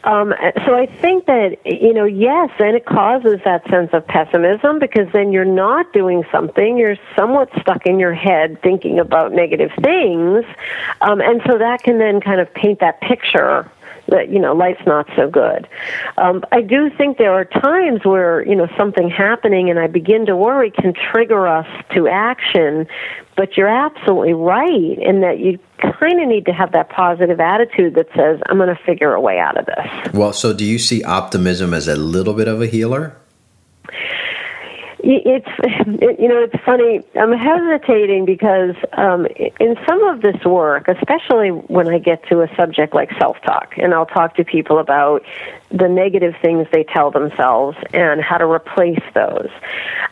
Um, 0.03 0.33
so 0.65 0.75
I 0.75 0.85
think 0.85 1.27
that 1.27 1.57
you 1.65 1.93
know, 1.93 2.05
yes, 2.05 2.49
and 2.59 2.75
it 2.75 2.85
causes 2.85 3.39
that 3.45 3.67
sense 3.69 3.91
of 3.93 4.05
pessimism 4.05 4.79
because 4.79 5.07
then 5.13 5.31
you're 5.31 5.45
not 5.45 5.93
doing 5.93 6.23
something. 6.29 6.77
You're 6.77 6.97
somewhat 7.15 7.49
stuck 7.61 7.85
in 7.85 7.99
your 7.99 8.13
head 8.13 8.61
thinking 8.61 8.99
about 8.99 9.31
negative 9.31 9.71
things 9.81 10.45
um, 11.01 11.21
and 11.21 11.41
so 11.45 11.57
that 11.57 11.83
can 11.83 11.97
then 11.97 12.21
kind 12.21 12.39
of 12.39 12.53
paint 12.53 12.79
that 12.79 13.01
picture 13.01 13.69
that 14.07 14.29
you 14.29 14.39
know 14.39 14.53
life's 14.53 14.85
not 14.85 15.07
so 15.15 15.29
good. 15.29 15.67
Um, 16.17 16.43
I 16.51 16.61
do 16.61 16.89
think 16.89 17.17
there 17.17 17.33
are 17.33 17.45
times 17.45 18.05
where 18.05 18.45
you 18.45 18.55
know 18.55 18.67
something 18.77 19.09
happening 19.09 19.69
and 19.69 19.79
I 19.79 19.87
begin 19.87 20.25
to 20.27 20.35
worry 20.35 20.71
can 20.71 20.93
trigger 20.93 21.47
us 21.47 21.67
to 21.93 22.07
action. 22.07 22.87
But 23.35 23.55
you're 23.55 23.67
absolutely 23.67 24.33
right 24.33 24.97
in 24.97 25.21
that 25.21 25.39
you 25.39 25.59
kind 25.79 26.19
of 26.19 26.27
need 26.27 26.45
to 26.47 26.53
have 26.53 26.71
that 26.71 26.89
positive 26.89 27.39
attitude 27.39 27.93
that 27.93 28.07
says 28.15 28.39
I'm 28.47 28.57
going 28.57 28.75
to 28.75 28.83
figure 28.83 29.13
a 29.13 29.21
way 29.21 29.37
out 29.37 29.57
of 29.57 29.67
this. 29.67 30.13
Well, 30.13 30.33
so 30.33 30.53
do 30.53 30.65
you 30.65 30.79
see 30.79 31.03
optimism 31.03 31.73
as 31.73 31.87
a 31.87 31.95
little 31.95 32.33
bit 32.33 32.47
of 32.47 32.61
a 32.61 32.65
healer? 32.65 33.15
It's 34.99 35.47
it, 35.63 36.19
you 36.19 36.27
know 36.27 36.43
it's 36.43 36.63
funny. 36.63 37.03
I'm 37.15 37.31
hesitating 37.33 38.25
because 38.25 38.75
um 38.93 39.27
in 39.59 39.75
some 39.87 40.03
of 40.03 40.21
this 40.21 40.43
work 40.45 40.87
especially 40.87 41.49
when 41.49 41.87
i 41.87 41.97
get 41.99 42.27
to 42.27 42.41
a 42.41 42.55
subject 42.55 42.93
like 42.93 43.11
self 43.19 43.37
talk 43.45 43.73
and 43.77 43.93
i'll 43.93 44.05
talk 44.05 44.35
to 44.35 44.43
people 44.43 44.79
about 44.79 45.23
the 45.69 45.87
negative 45.87 46.33
things 46.41 46.67
they 46.71 46.83
tell 46.83 47.11
themselves 47.11 47.77
and 47.93 48.21
how 48.21 48.37
to 48.37 48.45
replace 48.45 49.03
those 49.13 49.49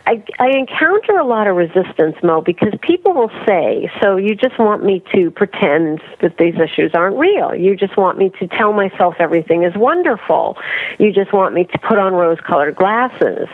I, 0.07 0.23
I 0.37 0.49
encounter 0.49 1.17
a 1.17 1.25
lot 1.25 1.47
of 1.47 1.55
resistance, 1.55 2.15
Mo, 2.21 2.39
because 2.39 2.73
people 2.81 3.13
will 3.13 3.31
say, 3.47 3.89
"So 4.01 4.17
you 4.17 4.35
just 4.35 4.59
want 4.59 4.83
me 4.83 5.03
to 5.15 5.31
pretend 5.31 5.99
that 6.21 6.37
these 6.37 6.55
issues 6.55 6.91
aren't 6.93 7.17
real? 7.17 7.55
You 7.55 7.75
just 7.75 7.97
want 7.97 8.19
me 8.19 8.29
to 8.39 8.47
tell 8.47 8.71
myself 8.71 9.15
everything 9.19 9.63
is 9.63 9.75
wonderful? 9.75 10.57
You 10.99 11.11
just 11.11 11.33
want 11.33 11.55
me 11.55 11.63
to 11.63 11.77
put 11.79 11.97
on 11.97 12.13
rose-colored 12.13 12.75
glasses?" 12.75 13.47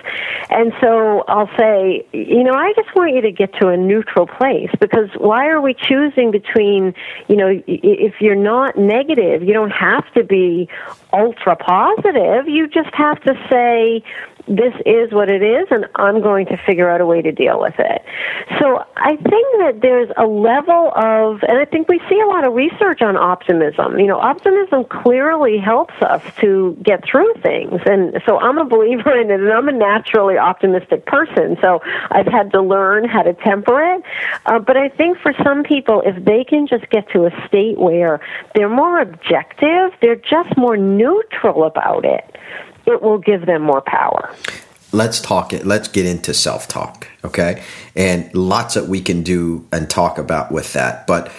And 0.49 0.73
so 0.81 1.23
I'll 1.29 1.49
say, 1.57 2.05
you 2.11 2.43
know, 2.43 2.53
I 2.53 2.73
just 2.75 2.93
want 2.95 3.15
you 3.15 3.21
to 3.21 3.31
get 3.31 3.53
to 3.61 3.69
a 3.69 3.77
neutral 3.77 4.27
place 4.27 4.71
because 4.79 5.09
why 5.17 5.47
are 5.47 5.61
we 5.61 5.73
choosing 5.73 6.31
between, 6.31 6.93
you 7.29 7.37
know, 7.37 7.63
if 7.65 8.19
you're 8.19 8.35
not 8.35 8.77
negative, 8.77 9.41
you 9.41 9.53
don't 9.53 9.71
have 9.71 10.11
to 10.15 10.25
be 10.25 10.67
ultra 11.13 11.55
positive. 11.55 12.47
You 12.47 12.67
just 12.67 12.93
have 12.93 13.21
to 13.21 13.33
say, 13.49 14.03
this 14.47 14.73
is 14.85 15.11
what 15.11 15.29
it 15.29 15.41
is, 15.41 15.67
and 15.71 15.85
I'm 15.95 16.21
going 16.21 16.45
to 16.47 16.57
figure 16.65 16.89
out 16.89 17.01
a 17.01 17.05
way 17.05 17.21
to 17.21 17.31
deal 17.31 17.59
with 17.59 17.75
it. 17.79 18.01
So 18.59 18.83
I 18.95 19.15
think 19.15 19.47
that 19.59 19.79
there's 19.81 20.09
a 20.17 20.25
level 20.25 20.91
of, 20.95 21.43
and 21.43 21.57
I 21.57 21.65
think 21.65 21.87
we 21.87 21.99
see 22.09 22.19
a 22.19 22.27
lot 22.27 22.45
of 22.45 22.53
research 22.53 23.01
on 23.01 23.15
optimism. 23.15 23.99
You 23.99 24.07
know, 24.07 24.19
optimism 24.19 24.85
clearly 24.85 25.57
helps 25.57 25.93
us 26.01 26.23
to 26.41 26.77
get 26.83 27.03
through 27.05 27.33
things, 27.41 27.81
and 27.85 28.21
so 28.25 28.39
I'm 28.39 28.57
a 28.57 28.65
believer 28.65 29.19
in 29.19 29.31
it, 29.31 29.39
and 29.39 29.51
I'm 29.51 29.67
a 29.67 29.73
naturally 29.73 30.37
optimistic 30.37 31.05
person. 31.05 31.57
So 31.61 31.81
I've 32.09 32.27
had 32.27 32.51
to 32.51 32.61
learn 32.61 33.07
how 33.07 33.23
to 33.23 33.33
temper 33.33 33.81
it. 33.95 34.03
Uh, 34.45 34.59
but 34.59 34.77
I 34.77 34.89
think 34.89 35.17
for 35.19 35.33
some 35.43 35.63
people, 35.63 36.01
if 36.05 36.23
they 36.23 36.43
can 36.43 36.67
just 36.67 36.89
get 36.89 37.09
to 37.11 37.25
a 37.25 37.47
state 37.47 37.77
where 37.77 38.19
they're 38.55 38.69
more 38.69 38.99
objective, 38.99 39.91
they're 40.01 40.15
just 40.15 40.57
more 40.57 40.77
neutral 40.77 41.63
about 41.63 42.05
it 42.05 42.25
it 42.91 43.01
will 43.01 43.17
give 43.17 43.45
them 43.45 43.61
more 43.61 43.81
power. 43.81 44.33
Let's 44.93 45.21
talk 45.21 45.53
it. 45.53 45.65
Let's 45.65 45.87
get 45.87 46.05
into 46.05 46.33
self 46.33 46.67
talk, 46.67 47.07
okay? 47.23 47.63
And 47.95 48.33
lots 48.35 48.73
that 48.73 48.87
we 48.87 49.01
can 49.01 49.23
do 49.23 49.65
and 49.71 49.89
talk 49.89 50.17
about 50.17 50.51
with 50.51 50.73
that. 50.73 51.07
But 51.07 51.31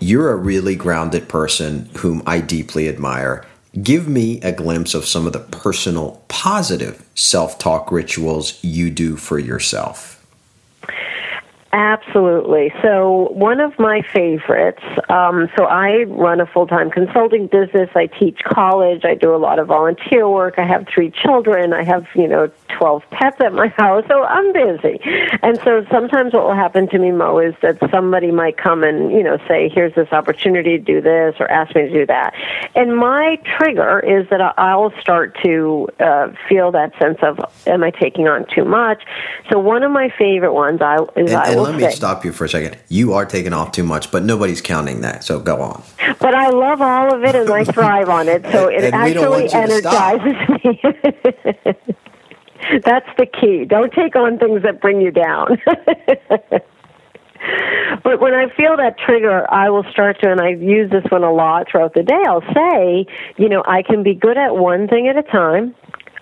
you're 0.00 0.30
a 0.30 0.36
really 0.36 0.74
grounded 0.74 1.28
person 1.28 1.88
whom 1.98 2.22
I 2.26 2.40
deeply 2.40 2.88
admire. 2.88 3.44
Give 3.80 4.08
me 4.08 4.40
a 4.40 4.52
glimpse 4.52 4.94
of 4.94 5.04
some 5.04 5.26
of 5.26 5.32
the 5.32 5.40
personal, 5.40 6.22
positive 6.28 7.06
self 7.14 7.58
talk 7.58 7.92
rituals 7.92 8.62
you 8.64 8.90
do 8.90 9.16
for 9.16 9.38
yourself. 9.38 10.15
Absolutely. 11.76 12.72
So, 12.80 13.28
one 13.32 13.60
of 13.60 13.78
my 13.78 14.00
favorites. 14.00 14.82
Um, 15.10 15.50
so, 15.58 15.66
I 15.66 16.04
run 16.04 16.40
a 16.40 16.46
full 16.46 16.66
time 16.66 16.90
consulting 16.90 17.48
business. 17.48 17.90
I 17.94 18.06
teach 18.06 18.38
college. 18.44 19.04
I 19.04 19.14
do 19.14 19.34
a 19.34 19.36
lot 19.36 19.58
of 19.58 19.66
volunteer 19.66 20.26
work. 20.26 20.54
I 20.56 20.64
have 20.64 20.86
three 20.88 21.10
children. 21.10 21.74
I 21.74 21.84
have, 21.84 22.06
you 22.14 22.28
know, 22.28 22.50
12 22.68 23.02
pets 23.10 23.40
at 23.40 23.52
my 23.52 23.68
house. 23.76 24.04
So, 24.08 24.24
I'm 24.24 24.52
busy. 24.52 25.00
And 25.42 25.58
so, 25.64 25.84
sometimes 25.90 26.32
what 26.32 26.44
will 26.44 26.54
happen 26.54 26.88
to 26.88 26.98
me, 26.98 27.10
Mo, 27.12 27.38
is 27.38 27.54
that 27.62 27.78
somebody 27.90 28.30
might 28.30 28.56
come 28.56 28.82
and, 28.84 29.12
you 29.12 29.22
know, 29.22 29.38
say, 29.48 29.68
here's 29.68 29.94
this 29.94 30.12
opportunity 30.12 30.78
to 30.78 30.84
do 30.84 31.00
this 31.00 31.34
or 31.40 31.50
ask 31.50 31.74
me 31.74 31.82
to 31.82 31.92
do 31.92 32.06
that. 32.06 32.34
And 32.74 32.96
my 32.96 33.36
trigger 33.58 34.00
is 34.00 34.28
that 34.30 34.40
I'll 34.58 34.92
start 35.00 35.36
to 35.44 35.88
uh, 36.00 36.32
feel 36.48 36.70
that 36.72 36.92
sense 36.98 37.18
of, 37.22 37.40
am 37.66 37.82
I 37.82 37.90
taking 37.90 38.28
on 38.28 38.46
too 38.54 38.64
much? 38.64 39.02
So, 39.50 39.58
one 39.58 39.82
of 39.82 39.90
my 39.90 40.12
favorite 40.18 40.52
ones 40.52 40.80
I, 40.80 40.96
is 41.16 41.30
and, 41.30 41.32
I 41.32 41.52
and 41.52 41.60
let 41.60 41.74
me 41.74 41.90
stop 41.90 42.24
you 42.24 42.32
for 42.32 42.44
a 42.44 42.48
second. 42.48 42.78
You 42.88 43.14
are 43.14 43.24
taking 43.24 43.52
off 43.52 43.72
too 43.72 43.84
much, 43.84 44.10
but 44.10 44.24
nobody's 44.24 44.60
counting 44.60 45.00
that. 45.02 45.24
So 45.24 45.40
go 45.40 45.60
on. 45.60 45.82
But 46.20 46.34
I 46.34 46.50
love 46.50 46.80
all 46.80 47.14
of 47.14 47.24
it 47.24 47.34
and 47.34 47.50
I 47.50 47.64
thrive 47.76 48.08
on 48.08 48.28
it. 48.28 48.42
So 48.52 48.68
it 48.68 48.92
actually 48.92 49.52
energizes 49.52 50.34
me. 50.48 51.94
That's 52.84 53.08
the 53.18 53.26
key. 53.26 53.64
Don't 53.64 53.92
take 53.92 54.16
on 54.16 54.38
things 54.38 54.62
that 54.62 54.80
bring 54.80 55.00
you 55.00 55.10
down. 55.10 55.58
but 58.02 58.20
when 58.20 58.34
I 58.34 58.48
feel 58.56 58.76
that 58.76 58.96
trigger, 58.98 59.50
I 59.52 59.70
will 59.70 59.84
start 59.90 60.20
to, 60.20 60.30
and 60.30 60.40
I 60.40 60.50
use 60.50 60.90
this 60.90 61.04
one 61.10 61.22
a 61.24 61.32
lot 61.32 61.68
throughout 61.70 61.94
the 61.94 62.02
day. 62.02 62.22
I'll 62.26 62.42
say, 62.54 63.06
you 63.36 63.48
know, 63.48 63.62
I 63.66 63.82
can 63.82 64.02
be 64.02 64.14
good 64.14 64.36
at 64.36 64.56
one 64.56 64.88
thing 64.88 65.08
at 65.08 65.16
a 65.16 65.22
time. 65.22 65.74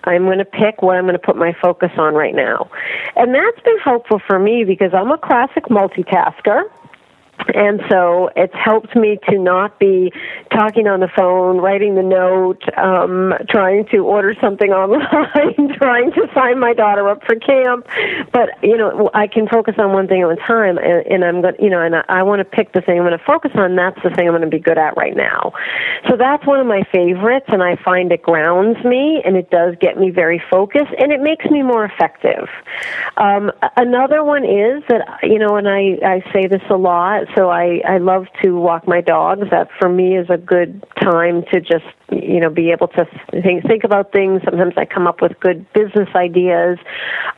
I'm 0.05 0.25
going 0.25 0.37
to 0.37 0.45
pick 0.45 0.81
what 0.81 0.97
I'm 0.97 1.05
going 1.05 1.13
to 1.13 1.19
put 1.19 1.35
my 1.35 1.53
focus 1.61 1.91
on 1.97 2.13
right 2.13 2.35
now. 2.35 2.69
And 3.15 3.33
that's 3.33 3.59
been 3.61 3.79
helpful 3.79 4.21
for 4.27 4.37
me 4.37 4.63
because 4.63 4.93
I'm 4.93 5.11
a 5.11 5.17
classic 5.17 5.65
multitasker. 5.65 6.63
And 7.53 7.81
so 7.89 8.29
it's 8.35 8.53
helped 8.53 8.95
me 8.95 9.19
to 9.29 9.37
not 9.37 9.79
be 9.79 10.11
talking 10.51 10.87
on 10.87 10.99
the 10.99 11.07
phone, 11.07 11.57
writing 11.57 11.95
the 11.95 12.03
note, 12.03 12.63
um, 12.77 13.33
trying 13.49 13.85
to 13.87 13.99
order 13.99 14.33
something 14.41 14.71
online, 14.71 15.75
trying 15.77 16.11
to 16.13 16.27
sign 16.33 16.59
my 16.59 16.73
daughter 16.73 17.07
up 17.09 17.23
for 17.25 17.35
camp. 17.35 17.87
But 18.31 18.49
you 18.63 18.77
know, 18.77 19.09
I 19.13 19.27
can 19.27 19.47
focus 19.47 19.75
on 19.77 19.93
one 19.93 20.07
thing 20.07 20.21
at 20.21 20.31
a 20.31 20.35
time, 20.37 20.77
and, 20.77 21.05
and 21.07 21.23
I'm 21.23 21.41
going, 21.41 21.55
you 21.59 21.69
know, 21.69 21.81
and 21.81 21.95
I, 21.95 22.03
I 22.09 22.23
want 22.23 22.39
to 22.39 22.45
pick 22.45 22.73
the 22.73 22.81
thing 22.81 22.97
I'm 22.97 23.05
going 23.05 23.17
to 23.17 23.25
focus 23.25 23.51
on. 23.55 23.75
That's 23.75 24.01
the 24.03 24.09
thing 24.09 24.27
I'm 24.27 24.33
going 24.33 24.41
to 24.41 24.47
be 24.47 24.59
good 24.59 24.77
at 24.77 24.97
right 24.97 25.15
now. 25.15 25.53
So 26.09 26.17
that's 26.17 26.45
one 26.45 26.59
of 26.59 26.67
my 26.67 26.83
favorites, 26.91 27.45
and 27.49 27.61
I 27.61 27.75
find 27.83 28.11
it 28.11 28.21
grounds 28.21 28.83
me, 28.83 29.21
and 29.23 29.35
it 29.35 29.49
does 29.49 29.75
get 29.79 29.97
me 29.97 30.09
very 30.09 30.41
focused, 30.49 30.91
and 30.97 31.11
it 31.11 31.21
makes 31.21 31.45
me 31.45 31.63
more 31.63 31.85
effective. 31.85 32.47
Um, 33.17 33.51
another 33.77 34.23
one 34.23 34.45
is 34.45 34.83
that 34.89 35.19
you 35.23 35.39
know, 35.39 35.57
and 35.57 35.67
I 35.67 35.99
I 36.03 36.31
say 36.31 36.47
this 36.47 36.61
a 36.69 36.77
lot 36.77 37.24
so 37.35 37.49
I 37.49 37.81
I 37.87 37.97
love 37.97 38.25
to 38.43 38.55
walk 38.55 38.87
my 38.87 39.01
dogs. 39.01 39.49
That 39.51 39.69
for 39.79 39.89
me 39.89 40.17
is 40.17 40.27
a 40.29 40.37
good 40.37 40.83
time 41.01 41.43
to 41.51 41.59
just 41.59 41.85
you 42.11 42.39
know 42.39 42.49
be 42.49 42.71
able 42.71 42.87
to 42.89 43.05
think 43.31 43.65
think 43.65 43.83
about 43.83 44.11
things. 44.11 44.41
Sometimes 44.43 44.73
I 44.77 44.85
come 44.85 45.07
up 45.07 45.21
with 45.21 45.39
good 45.39 45.65
business 45.73 46.09
ideas. 46.15 46.77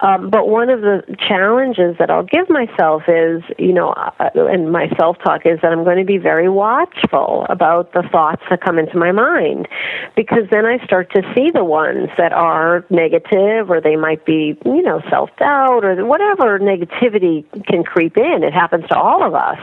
Um, 0.02 0.30
but 0.30 0.48
one 0.48 0.70
of 0.70 0.82
the 0.82 1.04
challenges 1.20 1.96
that 2.00 2.10
I'll 2.10 2.24
give 2.24 2.50
myself 2.50 3.04
is 3.08 3.44
you 3.58 3.74
know 3.74 3.90
uh, 3.90 4.30
and 4.36 4.72
my 4.72 4.90
self 4.98 5.18
talk 5.20 5.46
is 5.46 5.60
that 5.62 5.72
I'm 5.72 5.84
going 5.84 5.98
to 5.98 6.06
be 6.06 6.18
very 6.18 6.50
watchful 6.50 7.46
about 7.50 7.94
the 7.94 8.04
thoughts 8.12 8.44
that 8.50 8.62
come 8.62 8.80
into 8.80 8.98
my 8.98 9.12
mind 9.12 9.68
because 10.16 10.44
then 10.52 10.66
I 10.66 10.84
start 10.86 11.12
to 11.14 11.22
see 11.36 11.52
the 11.52 11.64
ones 11.64 12.10
that 12.18 12.34
are 12.34 12.86
negative 12.90 13.70
or 13.70 13.82
they 13.82 13.96
might 13.96 14.26
be 14.26 14.58
you 14.66 14.82
know 14.82 15.02
self 15.10 15.30
doubt 15.38 15.84
or 15.84 16.06
whatever 16.06 16.60
negativity 16.60 17.46
can 17.66 17.84
creep 17.84 18.18
in. 18.18 18.44
It 18.44 18.54
happens 18.54 18.88
to 18.90 18.98
all 18.98 19.24
of 19.24 19.34
us. 19.34 19.60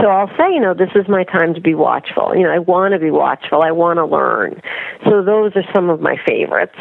So 0.00 0.08
I'll 0.08 0.34
say, 0.36 0.54
you 0.54 0.60
know, 0.60 0.74
this 0.74 0.90
is 0.94 1.06
my 1.08 1.24
time 1.24 1.54
to 1.54 1.60
be 1.60 1.74
watchful. 1.74 2.34
You 2.34 2.44
know, 2.44 2.50
I 2.50 2.58
want 2.58 2.92
to 2.94 2.98
be 2.98 3.10
watchful. 3.10 3.62
I 3.62 3.72
want 3.72 3.98
to 3.98 4.06
learn. 4.06 4.62
So 5.04 5.22
those 5.22 5.52
are 5.54 5.64
some 5.72 5.90
of 5.90 6.00
my 6.00 6.16
favorites. 6.26 6.76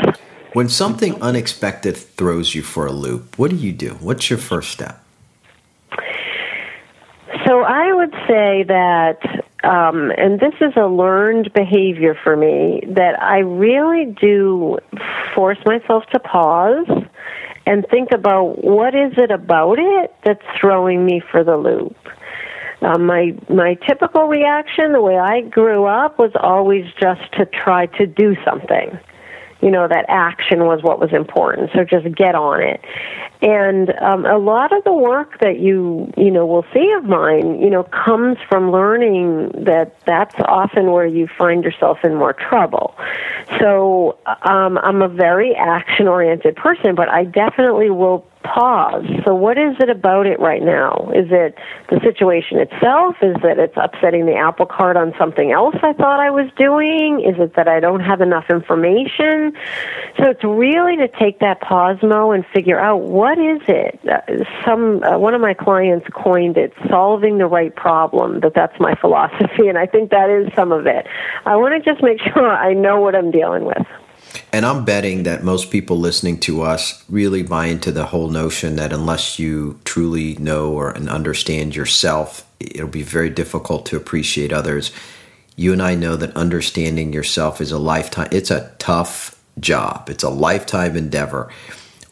When 0.53 0.69
something 0.69 1.21
unexpected 1.21 1.97
throws 1.97 2.55
you 2.55 2.61
for 2.61 2.85
a 2.85 2.91
loop, 2.91 3.37
what 3.37 3.49
do 3.51 3.57
you 3.57 3.71
do? 3.71 3.91
What's 4.01 4.29
your 4.29 4.39
first 4.39 4.71
step? 4.71 5.03
So 7.45 7.61
I 7.61 7.93
would 7.93 8.11
say 8.27 8.63
that, 8.63 9.19
um, 9.63 10.11
and 10.17 10.39
this 10.39 10.53
is 10.61 10.73
a 10.75 10.87
learned 10.87 11.53
behavior 11.53 12.17
for 12.23 12.35
me, 12.35 12.83
that 12.87 13.21
I 13.21 13.39
really 13.39 14.05
do 14.05 14.77
force 15.33 15.57
myself 15.65 16.05
to 16.13 16.19
pause 16.19 16.87
and 17.65 17.85
think 17.89 18.09
about 18.11 18.63
what 18.63 18.95
is 18.95 19.13
it 19.17 19.31
about 19.31 19.79
it 19.79 20.13
that's 20.23 20.45
throwing 20.59 21.05
me 21.05 21.21
for 21.31 21.43
the 21.43 21.57
loop. 21.57 21.95
Uh, 22.81 22.97
my 22.97 23.35
my 23.47 23.75
typical 23.87 24.27
reaction, 24.27 24.91
the 24.91 25.01
way 25.01 25.17
I 25.17 25.41
grew 25.41 25.85
up, 25.85 26.17
was 26.17 26.31
always 26.39 26.85
just 26.99 27.21
to 27.33 27.45
try 27.45 27.85
to 27.97 28.07
do 28.07 28.35
something. 28.43 28.97
You 29.61 29.69
know, 29.69 29.87
that 29.87 30.05
action 30.07 30.65
was 30.65 30.81
what 30.81 30.99
was 30.99 31.13
important. 31.13 31.69
So 31.75 31.83
just 31.83 32.15
get 32.15 32.33
on 32.33 32.63
it. 32.63 32.83
And 33.43 33.93
um, 34.01 34.25
a 34.25 34.39
lot 34.39 34.75
of 34.75 34.83
the 34.83 34.93
work 34.93 35.39
that 35.41 35.59
you 35.59 36.11
you 36.17 36.31
know 36.31 36.47
will 36.47 36.65
see 36.73 36.91
of 36.97 37.03
mine, 37.03 37.61
you 37.61 37.69
know, 37.69 37.83
comes 37.83 38.37
from 38.49 38.71
learning 38.71 39.51
that 39.65 39.99
that's 40.05 40.35
often 40.45 40.91
where 40.91 41.05
you 41.05 41.27
find 41.27 41.63
yourself 41.63 41.99
in 42.03 42.15
more 42.15 42.33
trouble. 42.33 42.95
So 43.59 44.17
um, 44.41 44.79
I'm 44.79 45.03
a 45.03 45.07
very 45.07 45.55
action 45.55 46.07
oriented 46.07 46.55
person, 46.55 46.95
but 46.95 47.09
I 47.09 47.25
definitely 47.25 47.91
will 47.91 48.25
pause. 48.43 49.05
So, 49.25 49.33
what 49.33 49.57
is 49.57 49.75
it 49.79 49.89
about 49.89 50.27
it 50.27 50.39
right 50.39 50.61
now? 50.61 51.11
Is 51.15 51.27
it 51.31 51.57
the 51.89 51.99
situation 52.01 52.59
itself? 52.59 53.15
Is 53.21 53.35
that 53.43 53.59
it's 53.59 53.75
upsetting 53.75 54.25
the 54.25 54.35
apple 54.35 54.65
cart 54.65 54.97
on 54.97 55.13
something 55.17 55.51
else 55.51 55.75
I 55.81 55.93
thought 55.93 56.19
I 56.19 56.29
was 56.29 56.49
doing? 56.57 57.21
Is 57.21 57.39
it 57.39 57.55
that 57.55 57.67
I 57.67 57.79
don't 57.79 58.01
have 58.01 58.21
enough 58.21 58.45
information? 58.49 59.53
So, 60.17 60.29
it's 60.29 60.43
really 60.43 60.97
to 60.97 61.07
take 61.07 61.39
that 61.39 61.61
pause, 61.61 61.97
Mo, 62.01 62.31
and 62.31 62.45
figure 62.53 62.79
out 62.79 63.01
what 63.01 63.37
is 63.37 63.61
it. 63.67 63.99
Uh, 64.07 64.43
some 64.65 65.03
uh, 65.03 65.17
one 65.17 65.33
of 65.33 65.41
my 65.41 65.53
clients 65.53 66.07
coined 66.13 66.57
it 66.57 66.73
solving 66.89 67.37
the 67.37 67.47
right 67.47 67.75
problem. 67.75 68.39
That 68.41 68.53
that's 68.53 68.79
my 68.79 68.95
philosophy, 68.95 69.67
and 69.67 69.77
I 69.77 69.85
think 69.85 70.11
that 70.11 70.29
is 70.29 70.53
some 70.55 70.71
of 70.71 70.87
it. 70.87 71.07
I 71.45 71.55
want 71.55 71.81
to 71.81 71.91
just 71.91 72.03
make 72.03 72.19
sure 72.33 72.49
I 72.49 72.73
know 72.73 72.99
what 72.99 73.15
I'm 73.15 73.31
dealing 73.31 73.65
with. 73.65 73.85
And 74.53 74.65
I'm 74.65 74.85
betting 74.85 75.23
that 75.23 75.43
most 75.43 75.71
people 75.71 75.97
listening 75.97 76.39
to 76.41 76.61
us 76.61 77.03
really 77.09 77.43
buy 77.43 77.67
into 77.67 77.91
the 77.91 78.07
whole 78.07 78.29
notion 78.29 78.75
that 78.75 78.93
unless 78.93 79.39
you 79.39 79.79
truly 79.85 80.35
know 80.35 80.73
or 80.73 80.91
and 80.91 81.09
understand 81.09 81.75
yourself, 81.75 82.45
it'll 82.59 82.87
be 82.87 83.03
very 83.03 83.29
difficult 83.29 83.85
to 83.87 83.97
appreciate 83.97 84.51
others. 84.51 84.91
You 85.55 85.73
and 85.73 85.81
I 85.81 85.95
know 85.95 86.15
that 86.15 86.35
understanding 86.35 87.13
yourself 87.13 87.61
is 87.61 87.71
a 87.71 87.77
lifetime, 87.77 88.29
it's 88.31 88.51
a 88.51 88.71
tough 88.79 89.41
job, 89.59 90.09
it's 90.09 90.23
a 90.23 90.29
lifetime 90.29 90.95
endeavor. 90.95 91.49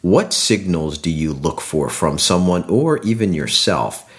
what 0.02 0.32
signals 0.32 0.96
do 0.96 1.10
you 1.10 1.32
look 1.32 1.60
for 1.60 1.90
from 1.90 2.18
someone 2.18 2.64
or 2.70 2.98
even 2.98 3.34
yourself 3.34 4.10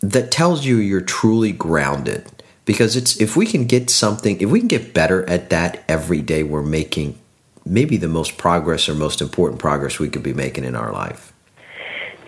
that 0.00 0.30
tells 0.30 0.64
you 0.64 0.76
you're 0.76 1.00
truly 1.02 1.52
grounded? 1.52 2.26
Because 2.64 2.96
it's 2.96 3.20
if 3.20 3.36
we 3.36 3.44
can 3.44 3.66
get 3.66 3.90
something, 3.90 4.40
if 4.40 4.48
we 4.48 4.60
can 4.60 4.68
get 4.68 4.94
better 4.94 5.28
at 5.28 5.50
that 5.50 5.84
every 5.88 6.22
day, 6.22 6.42
we're 6.42 6.62
making 6.62 7.18
maybe 7.66 7.96
the 7.96 8.08
most 8.08 8.38
progress 8.38 8.88
or 8.88 8.94
most 8.94 9.20
important 9.20 9.60
progress 9.60 9.98
we 9.98 10.08
could 10.08 10.22
be 10.22 10.32
making 10.32 10.64
in 10.64 10.76
our 10.76 10.92
life 10.92 11.32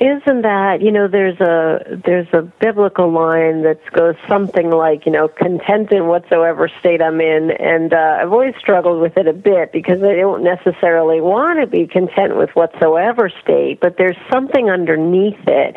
isn't 0.01 0.43
that 0.43 0.81
you 0.81 0.93
know 0.93 1.09
there's 1.09 1.41
a 1.41 2.01
there's 2.05 2.29
a 2.33 2.43
biblical 2.43 3.11
line 3.11 3.63
that 3.63 3.81
goes 3.93 4.15
something 4.29 4.71
like 4.71 5.07
you 5.07 5.13
know 5.13 5.27
content 5.27 5.91
in 5.91 6.07
whatsoever 6.07 6.71
state 6.81 7.03
I'm 7.03 7.21
in 7.21 7.51
and 7.51 7.93
uh, 7.93 8.19
I've 8.21 8.33
always 8.33 8.55
struggled 8.61 9.01
with 9.01 9.17
it 9.17 9.27
a 9.27 9.33
bit 9.33 9.73
because 9.73 10.03
I 10.03 10.15
don't 10.15 10.45
necessarily 10.45 11.21
want 11.21 11.61
to 11.61 11.67
be 11.67 11.87
content 11.87 12.37
with 12.37 12.51
whatsoever 12.51 13.31
state 13.43 13.81
but 13.81 13.97
there's 13.97 14.17
something 14.31 14.71
underneath 14.71 15.41
it 15.47 15.77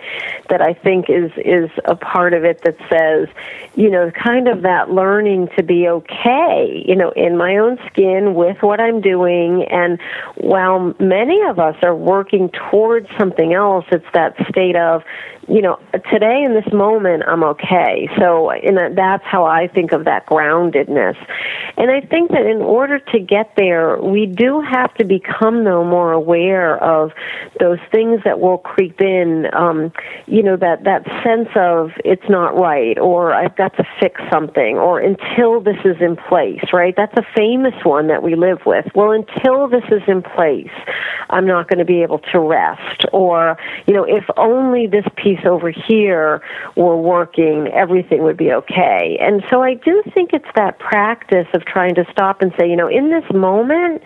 that 0.50 0.62
I 0.62 0.74
think 0.74 1.10
is 1.10 1.32
is 1.38 1.72
a 1.86 1.96
part 1.96 2.34
of 2.34 2.44
it 2.44 2.62
that 2.64 2.78
says 2.90 3.28
you 3.76 3.90
know 3.90 4.12
kind 4.12 4.48
of 4.48 4.62
that 4.64 4.92
learning 4.92 5.50
to 5.58 5.64
be 5.64 5.88
okay 5.88 6.84
you 6.86 6.96
know 6.96 7.12
in 7.12 7.38
my 7.38 7.58
own 7.58 7.80
skin 7.88 8.36
with 8.36 8.62
what 8.62 8.80
I'm 8.80 9.02
doing. 9.02 9.64
And 9.64 10.00
while 10.36 10.94
many 11.00 11.42
of 11.50 11.60
us 11.60 11.76
are 11.84 11.96
working 11.96 12.50
towards 12.70 13.08
something 13.18 13.54
else 13.54 13.86
it's 13.92 14.06
that 14.14 14.36
state 14.50 14.76
of 14.76 15.04
you 15.48 15.62
know, 15.62 15.80
today 16.12 16.44
in 16.44 16.54
this 16.54 16.72
moment, 16.72 17.24
I'm 17.28 17.44
okay. 17.44 18.08
So, 18.18 18.52
in 18.52 18.78
a, 18.78 18.94
that's 18.94 19.24
how 19.26 19.46
I 19.46 19.68
think 19.68 19.92
of 19.92 20.06
that 20.06 20.26
groundedness. 20.26 21.18
And 21.78 21.90
I 21.90 22.02
think 22.02 22.32
that 22.32 22.46
in 22.46 22.62
order 22.62 23.00
to 23.00 23.20
get 23.20 23.54
there, 23.58 23.98
we 24.02 24.28
do 24.28 24.62
have 24.62 24.94
to 24.96 25.04
become, 25.04 25.64
though, 25.64 25.84
more 25.84 26.12
aware 26.12 26.82
of 26.82 27.12
those 27.60 27.80
things 27.92 28.22
that 28.24 28.40
will 28.40 28.60
creep 28.60 29.02
in. 29.02 29.48
Um, 29.54 29.92
you 30.28 30.44
know, 30.44 30.58
that 30.58 30.84
that 30.84 31.06
sense 31.24 31.50
of 31.56 31.92
it's 32.06 32.30
not 32.30 32.56
right, 32.56 32.98
or 33.00 33.34
I've 33.34 33.56
got 33.56 33.76
to 33.78 33.84
fix 34.00 34.22
something, 34.32 34.78
or 34.78 35.00
until 35.00 35.60
this 35.60 35.78
is 35.84 35.98
in 36.02 36.16
place. 36.16 36.64
Right? 36.72 36.94
That's 36.96 37.18
a 37.18 37.26
famous 37.36 37.76
one 37.84 38.08
that 38.08 38.22
we 38.22 38.36
live 38.36 38.60
with. 38.66 38.86
Well, 38.94 39.12
until 39.12 39.68
this 39.68 39.84
is 39.92 40.04
in 40.08 40.22
place, 40.22 40.72
I'm 41.30 41.48
not 41.48 41.68
going 41.68 41.80
to 41.80 41.86
be 41.86 42.04
able 42.04 42.20
to 42.32 42.40
rest. 42.40 43.06
Or, 43.12 43.58
you 43.88 43.94
know, 43.94 44.01
if 44.04 44.26
only 44.38 44.88
this 44.88 45.06
piece 45.18 45.32
piece 45.32 45.46
over 45.46 45.72
here 45.72 46.42
were 46.76 46.98
working, 46.98 47.68
everything 47.74 48.24
would 48.24 48.38
be 48.38 48.52
okay. 48.52 49.18
And 49.20 49.44
so 49.50 49.62
I 49.62 49.76
do 49.76 50.04
think 50.14 50.32
it's 50.34 50.46
that 50.56 50.80
practice 50.80 51.48
of 51.54 51.66
trying 51.66 51.96
to 51.96 52.06
stop 52.12 52.42
and 52.42 52.52
say, 52.60 52.70
you 52.70 52.76
know, 52.76 52.88
in 52.88 53.10
this 53.10 53.24
moment, 53.34 54.04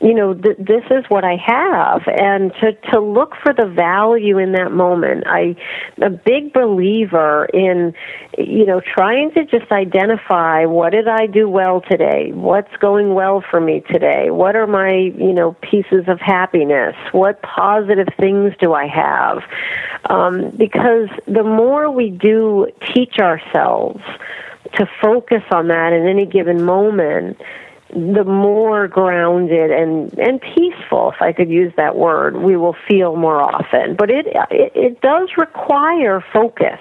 you 0.00 0.14
know, 0.14 0.34
th- 0.34 0.58
this 0.58 0.84
is 0.90 1.04
what 1.08 1.24
I 1.24 1.36
have, 1.44 2.02
and 2.06 2.52
to 2.60 2.72
to 2.92 3.00
look 3.00 3.34
for 3.42 3.52
the 3.52 3.66
value 3.66 4.38
in 4.38 4.52
that 4.52 4.72
moment. 4.72 5.24
I, 5.26 5.56
a 6.02 6.10
big 6.10 6.52
believer 6.52 7.46
in, 7.52 7.94
you 8.36 8.66
know, 8.66 8.80
trying 8.80 9.32
to 9.32 9.44
just 9.44 9.70
identify 9.72 10.64
what 10.64 10.90
did 10.90 11.08
I 11.08 11.26
do 11.26 11.48
well 11.48 11.82
today, 11.90 12.32
what's 12.32 12.74
going 12.80 13.14
well 13.14 13.42
for 13.50 13.60
me 13.60 13.82
today, 13.90 14.30
what 14.30 14.56
are 14.56 14.66
my, 14.66 14.90
you 14.90 15.32
know, 15.32 15.56
pieces 15.62 16.04
of 16.08 16.20
happiness, 16.20 16.94
what 17.12 17.42
positive 17.42 18.08
things 18.18 18.52
do 18.60 18.72
I 18.72 18.86
have. 18.86 19.37
Um, 20.04 20.50
because 20.56 21.08
the 21.26 21.42
more 21.42 21.90
we 21.90 22.10
do 22.10 22.68
teach 22.94 23.18
ourselves 23.18 24.00
to 24.74 24.88
focus 25.02 25.42
on 25.50 25.68
that 25.68 25.92
in 25.92 26.06
any 26.06 26.26
given 26.26 26.64
moment, 26.64 27.38
the 27.90 28.24
more 28.24 28.86
grounded 28.86 29.70
and 29.70 30.16
and 30.18 30.40
peaceful, 30.40 31.12
if 31.12 31.22
I 31.22 31.32
could 31.32 31.48
use 31.48 31.72
that 31.76 31.96
word, 31.96 32.36
we 32.36 32.56
will 32.56 32.76
feel 32.86 33.16
more 33.16 33.40
often. 33.40 33.96
But 33.96 34.10
it 34.10 34.26
it, 34.26 34.72
it 34.74 35.00
does 35.00 35.30
require 35.36 36.22
focus. 36.32 36.80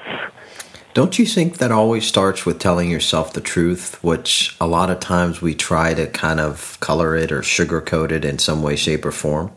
Don't 0.93 1.19
you 1.19 1.27
think 1.27 1.59
that 1.59 1.71
always 1.71 2.07
starts 2.07 2.45
with 2.45 2.57
telling 2.57 2.89
yourself 2.89 3.33
the 3.33 3.39
truth, 3.39 4.03
which 4.03 4.57
a 4.59 4.65
lot 4.65 4.89
of 4.89 4.99
times 4.99 5.41
we 5.43 5.53
try 5.53 5.93
to 5.93 6.07
kind 6.07 6.39
of 6.39 6.77
color 6.79 7.15
it 7.15 7.31
or 7.31 7.41
sugarcoat 7.41 8.11
it 8.11 8.25
in 8.25 8.39
some 8.39 8.63
way, 8.63 8.75
shape, 8.75 9.05
or 9.05 9.11
form? 9.11 9.51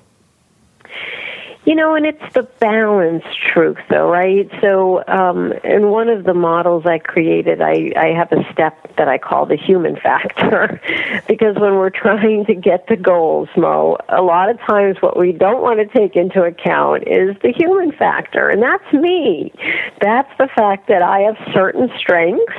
You 1.67 1.75
know, 1.75 1.95
and 1.95 2.07
it's 2.07 2.33
the 2.33 2.45
balanced 2.59 3.29
truth, 3.53 3.77
though, 3.91 4.09
right? 4.09 4.51
So, 4.63 5.05
um, 5.07 5.53
in 5.63 5.91
one 5.91 6.09
of 6.09 6.25
the 6.25 6.33
models 6.33 6.85
I 6.87 6.99
created, 6.99 7.61
I, 7.61 7.93
I 7.97 8.09
have 8.17 8.33
a 8.33 8.51
step 8.51 8.97
that 8.97 9.09
I 9.09 9.19
call 9.19 9.45
the 9.45 9.59
human 9.59 9.97
factor, 9.97 10.81
because 11.29 11.57
when 11.57 11.75
we're 11.75 11.91
trying 11.91 12.47
to 12.47 12.55
get 12.55 12.89
to 12.89 12.97
goals, 12.97 13.51
Mo, 13.59 13.99
a 14.09 14.23
lot 14.23 14.49
of 14.49 14.59
times 14.61 14.97
what 15.01 15.19
we 15.19 15.33
don't 15.33 15.61
want 15.61 15.81
to 15.81 15.99
take 15.99 16.17
into 16.17 16.43
account 16.43 17.05
is 17.07 17.37
the 17.43 17.53
human 17.53 17.93
factor, 17.93 18.49
and 18.49 18.63
that's 18.63 18.93
me. 18.95 19.53
That's 20.01 20.31
the 20.39 20.49
fact 20.57 20.89
that 20.89 21.03
I 21.03 21.21
have 21.21 21.37
certain 21.53 21.91
strengths, 21.99 22.55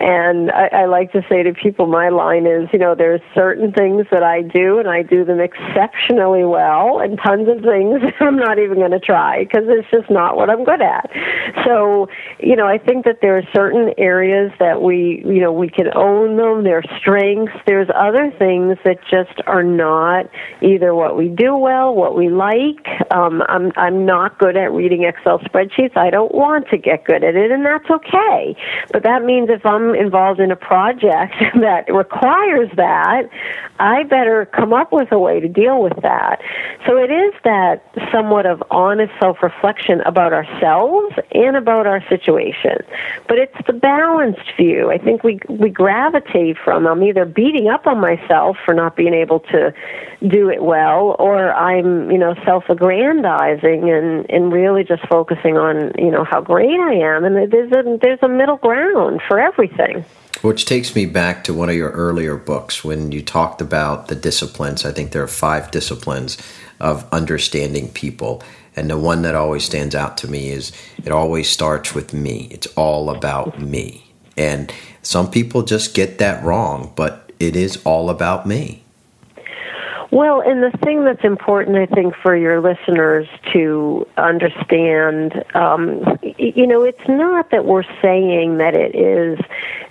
and 0.00 0.50
I, 0.52 0.82
I 0.82 0.86
like 0.86 1.12
to 1.12 1.22
say 1.28 1.42
to 1.42 1.52
people, 1.52 1.86
my 1.86 2.08
line 2.08 2.46
is, 2.46 2.68
you 2.72 2.78
know, 2.78 2.94
there's 2.94 3.20
certain 3.34 3.72
things 3.72 4.06
that 4.12 4.22
I 4.22 4.42
do, 4.42 4.78
and 4.78 4.88
I 4.88 5.02
do 5.02 5.24
them 5.24 5.40
exceptionally 5.40 6.44
well, 6.44 7.00
and 7.00 7.18
tons 7.18 7.48
of 7.48 7.62
things 7.64 8.00
I'm 8.20 8.36
not 8.36 8.58
even 8.58 8.76
going 8.76 8.92
to 8.92 9.00
try 9.00 9.44
because 9.44 9.64
it's 9.66 9.90
just 9.90 10.10
not 10.10 10.36
what 10.36 10.50
I'm 10.50 10.64
good 10.64 10.82
at. 10.82 11.10
So, 11.64 12.08
you 12.38 12.54
know, 12.54 12.66
I 12.66 12.78
think 12.78 13.04
that 13.06 13.18
there 13.22 13.36
are 13.38 13.42
certain 13.54 13.92
areas 13.98 14.52
that 14.60 14.82
we, 14.82 15.22
you 15.26 15.40
know, 15.40 15.52
we 15.52 15.68
can 15.68 15.88
own 15.94 16.36
them, 16.36 16.64
their 16.64 16.82
strengths. 17.00 17.54
There's 17.66 17.88
other 17.94 18.32
things 18.38 18.78
that 18.84 18.98
just 19.10 19.40
are 19.46 19.64
not 19.64 20.26
either 20.62 20.94
what 20.94 21.16
we 21.16 21.28
do 21.28 21.56
well, 21.56 21.94
what 21.94 22.16
we 22.16 22.28
like. 22.28 22.86
Um, 23.10 23.42
I'm 23.48 23.72
I'm 23.76 24.06
not 24.06 24.38
good 24.38 24.56
at 24.56 24.72
reading 24.72 25.04
Excel 25.04 25.40
spreadsheets. 25.40 25.96
I 25.96 26.10
don't 26.10 26.34
want 26.34 26.68
to 26.68 26.78
get 26.78 27.04
good 27.04 27.24
at 27.24 27.34
it, 27.34 27.50
and 27.50 27.64
that's 27.64 27.90
okay. 27.90 28.56
But 28.92 29.02
that 29.02 29.24
means 29.24 29.48
if 29.50 29.64
I'm 29.66 29.87
involved 29.94 30.40
in 30.40 30.50
a 30.50 30.56
project 30.56 31.34
that 31.60 31.92
requires 31.92 32.70
that, 32.76 33.28
I 33.78 34.02
better 34.04 34.46
come 34.46 34.72
up 34.72 34.92
with 34.92 35.12
a 35.12 35.18
way 35.18 35.40
to 35.40 35.48
deal 35.48 35.82
with 35.82 36.00
that. 36.02 36.40
So 36.86 36.96
it 36.96 37.10
is 37.10 37.34
that 37.44 37.84
somewhat 38.12 38.46
of 38.46 38.62
honest 38.70 39.12
self 39.20 39.42
reflection 39.42 40.00
about 40.02 40.32
ourselves 40.32 41.14
and 41.32 41.56
about 41.56 41.86
our 41.86 42.02
situation. 42.08 42.78
But 43.28 43.38
it's 43.38 43.66
the 43.66 43.72
balanced 43.72 44.56
view. 44.56 44.90
I 44.90 44.98
think 44.98 45.22
we 45.22 45.40
we 45.48 45.70
gravitate 45.70 46.56
from 46.58 46.86
I'm 46.86 47.02
either 47.02 47.24
beating 47.24 47.68
up 47.68 47.86
on 47.86 48.00
myself 48.00 48.56
for 48.64 48.74
not 48.74 48.96
being 48.96 49.14
able 49.14 49.40
to 49.40 49.72
do 50.26 50.50
it 50.50 50.62
well 50.62 51.14
or 51.18 51.52
I'm, 51.52 52.10
you 52.10 52.18
know, 52.18 52.34
self 52.44 52.64
aggrandizing 52.68 53.88
and, 53.90 54.28
and 54.30 54.52
really 54.52 54.84
just 54.84 55.06
focusing 55.08 55.56
on, 55.56 55.92
you 55.96 56.10
know, 56.10 56.24
how 56.24 56.40
great 56.40 56.78
I 56.78 56.94
am 56.94 57.24
and 57.24 57.52
there's 57.52 57.72
a 57.72 57.98
there's 58.00 58.18
a 58.22 58.28
middle 58.28 58.56
ground 58.56 59.20
for 59.28 59.38
everything. 59.38 60.04
Which 60.42 60.66
takes 60.66 60.94
me 60.94 61.06
back 61.06 61.42
to 61.44 61.54
one 61.54 61.68
of 61.68 61.74
your 61.74 61.90
earlier 61.90 62.36
books 62.36 62.84
when 62.84 63.10
you 63.10 63.22
talked 63.22 63.60
about 63.60 64.08
the 64.08 64.14
disciplines. 64.14 64.84
I 64.84 64.92
think 64.92 65.10
there 65.10 65.22
are 65.22 65.28
five 65.28 65.70
disciplines 65.70 66.38
of 66.80 67.08
understanding 67.12 67.88
people. 67.88 68.42
And 68.76 68.88
the 68.88 68.98
one 68.98 69.22
that 69.22 69.34
always 69.34 69.64
stands 69.64 69.96
out 69.96 70.16
to 70.18 70.28
me 70.28 70.50
is 70.50 70.70
it 71.04 71.10
always 71.10 71.48
starts 71.48 71.94
with 71.94 72.12
me. 72.12 72.46
It's 72.52 72.68
all 72.76 73.10
about 73.10 73.60
me. 73.60 74.12
And 74.36 74.72
some 75.02 75.28
people 75.28 75.62
just 75.62 75.94
get 75.94 76.18
that 76.18 76.44
wrong, 76.44 76.92
but 76.94 77.32
it 77.40 77.56
is 77.56 77.82
all 77.84 78.08
about 78.08 78.46
me. 78.46 78.84
Well, 80.10 80.40
and 80.40 80.62
the 80.62 80.76
thing 80.78 81.04
that's 81.04 81.22
important, 81.22 81.76
I 81.76 81.84
think, 81.86 82.14
for 82.22 82.34
your 82.34 82.62
listeners 82.62 83.28
to 83.52 84.06
understand, 84.16 85.44
um, 85.54 86.18
you 86.38 86.66
know, 86.66 86.82
it's 86.82 87.06
not 87.08 87.50
that 87.50 87.66
we're 87.66 87.84
saying 88.00 88.56
that 88.56 88.74
it 88.74 88.94
is 88.94 89.38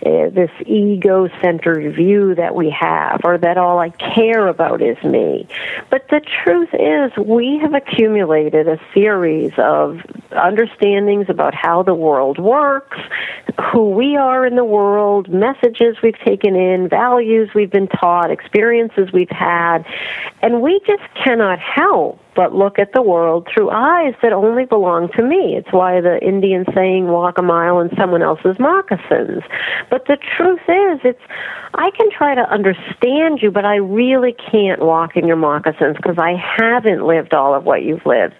uh, 0.08 0.30
this 0.30 0.52
ego 0.66 1.28
centered 1.42 1.94
view 1.96 2.34
that 2.36 2.56
we 2.56 2.70
have 2.70 3.22
or 3.24 3.38
that 3.38 3.58
all 3.58 3.80
I 3.80 3.90
care 3.90 4.48
about 4.48 4.82
is 4.82 5.02
me. 5.04 5.48
But 5.90 6.08
the 6.10 6.22
truth 6.44 6.70
is, 6.74 7.12
we 7.18 7.60
have 7.62 7.74
accumulated 7.74 8.68
a 8.68 8.80
series 8.94 9.52
of 9.58 10.02
understandings 10.32 11.30
about 11.30 11.54
how 11.54 11.84
the 11.84 11.94
world 11.94 12.38
works, 12.38 12.98
who 13.74 13.90
we 13.90 14.16
are 14.16 14.46
in 14.46 14.56
the 14.56 14.64
world, 14.64 15.30
messages 15.30 15.98
we've 16.02 16.20
taken 16.20 16.56
in, 16.56 16.88
values 16.88 17.50
we've 17.54 17.72
been 17.72 17.88
taught, 17.88 18.32
experiences 18.32 19.12
we've 19.12 19.30
had, 19.30 19.86
and 20.42 20.62
we 20.62 20.80
just 20.86 21.04
cannot 21.24 21.60
help 21.60 22.20
but 22.38 22.54
look 22.54 22.78
at 22.78 22.94
the 22.94 23.02
world 23.02 23.48
through 23.52 23.72
eyes 23.72 24.14
that 24.22 24.32
only 24.32 24.66
belong 24.66 25.10
to 25.18 25.24
me. 25.24 25.56
It's 25.58 25.74
why 25.74 26.00
the 26.02 26.24
Indian 26.24 26.66
saying, 26.76 27.08
walk 27.08 27.40
a 27.40 27.42
mile 27.42 27.80
in 27.80 27.90
someone 27.98 28.22
else's 28.22 28.60
moccasins. 28.60 29.42
But 29.90 30.06
the 30.06 30.18
truth 30.38 30.62
is, 30.68 31.00
it's, 31.04 31.22
I 31.74 31.90
can 31.98 32.12
try 32.12 32.36
to 32.36 32.48
understand 32.48 33.42
you, 33.42 33.50
but 33.50 33.66
I 33.66 33.78
really 33.78 34.36
can't 34.52 34.82
walk 34.82 35.18
in 35.18 35.26
your 35.26 35.36
moccasins 35.36 35.98
because 35.98 36.20
I 36.20 36.36
haven't 36.36 37.08
lived 37.08 37.34
all 37.34 37.56
of 37.56 37.64
what 37.64 37.82
you've 37.82 38.06
lived. 38.06 38.36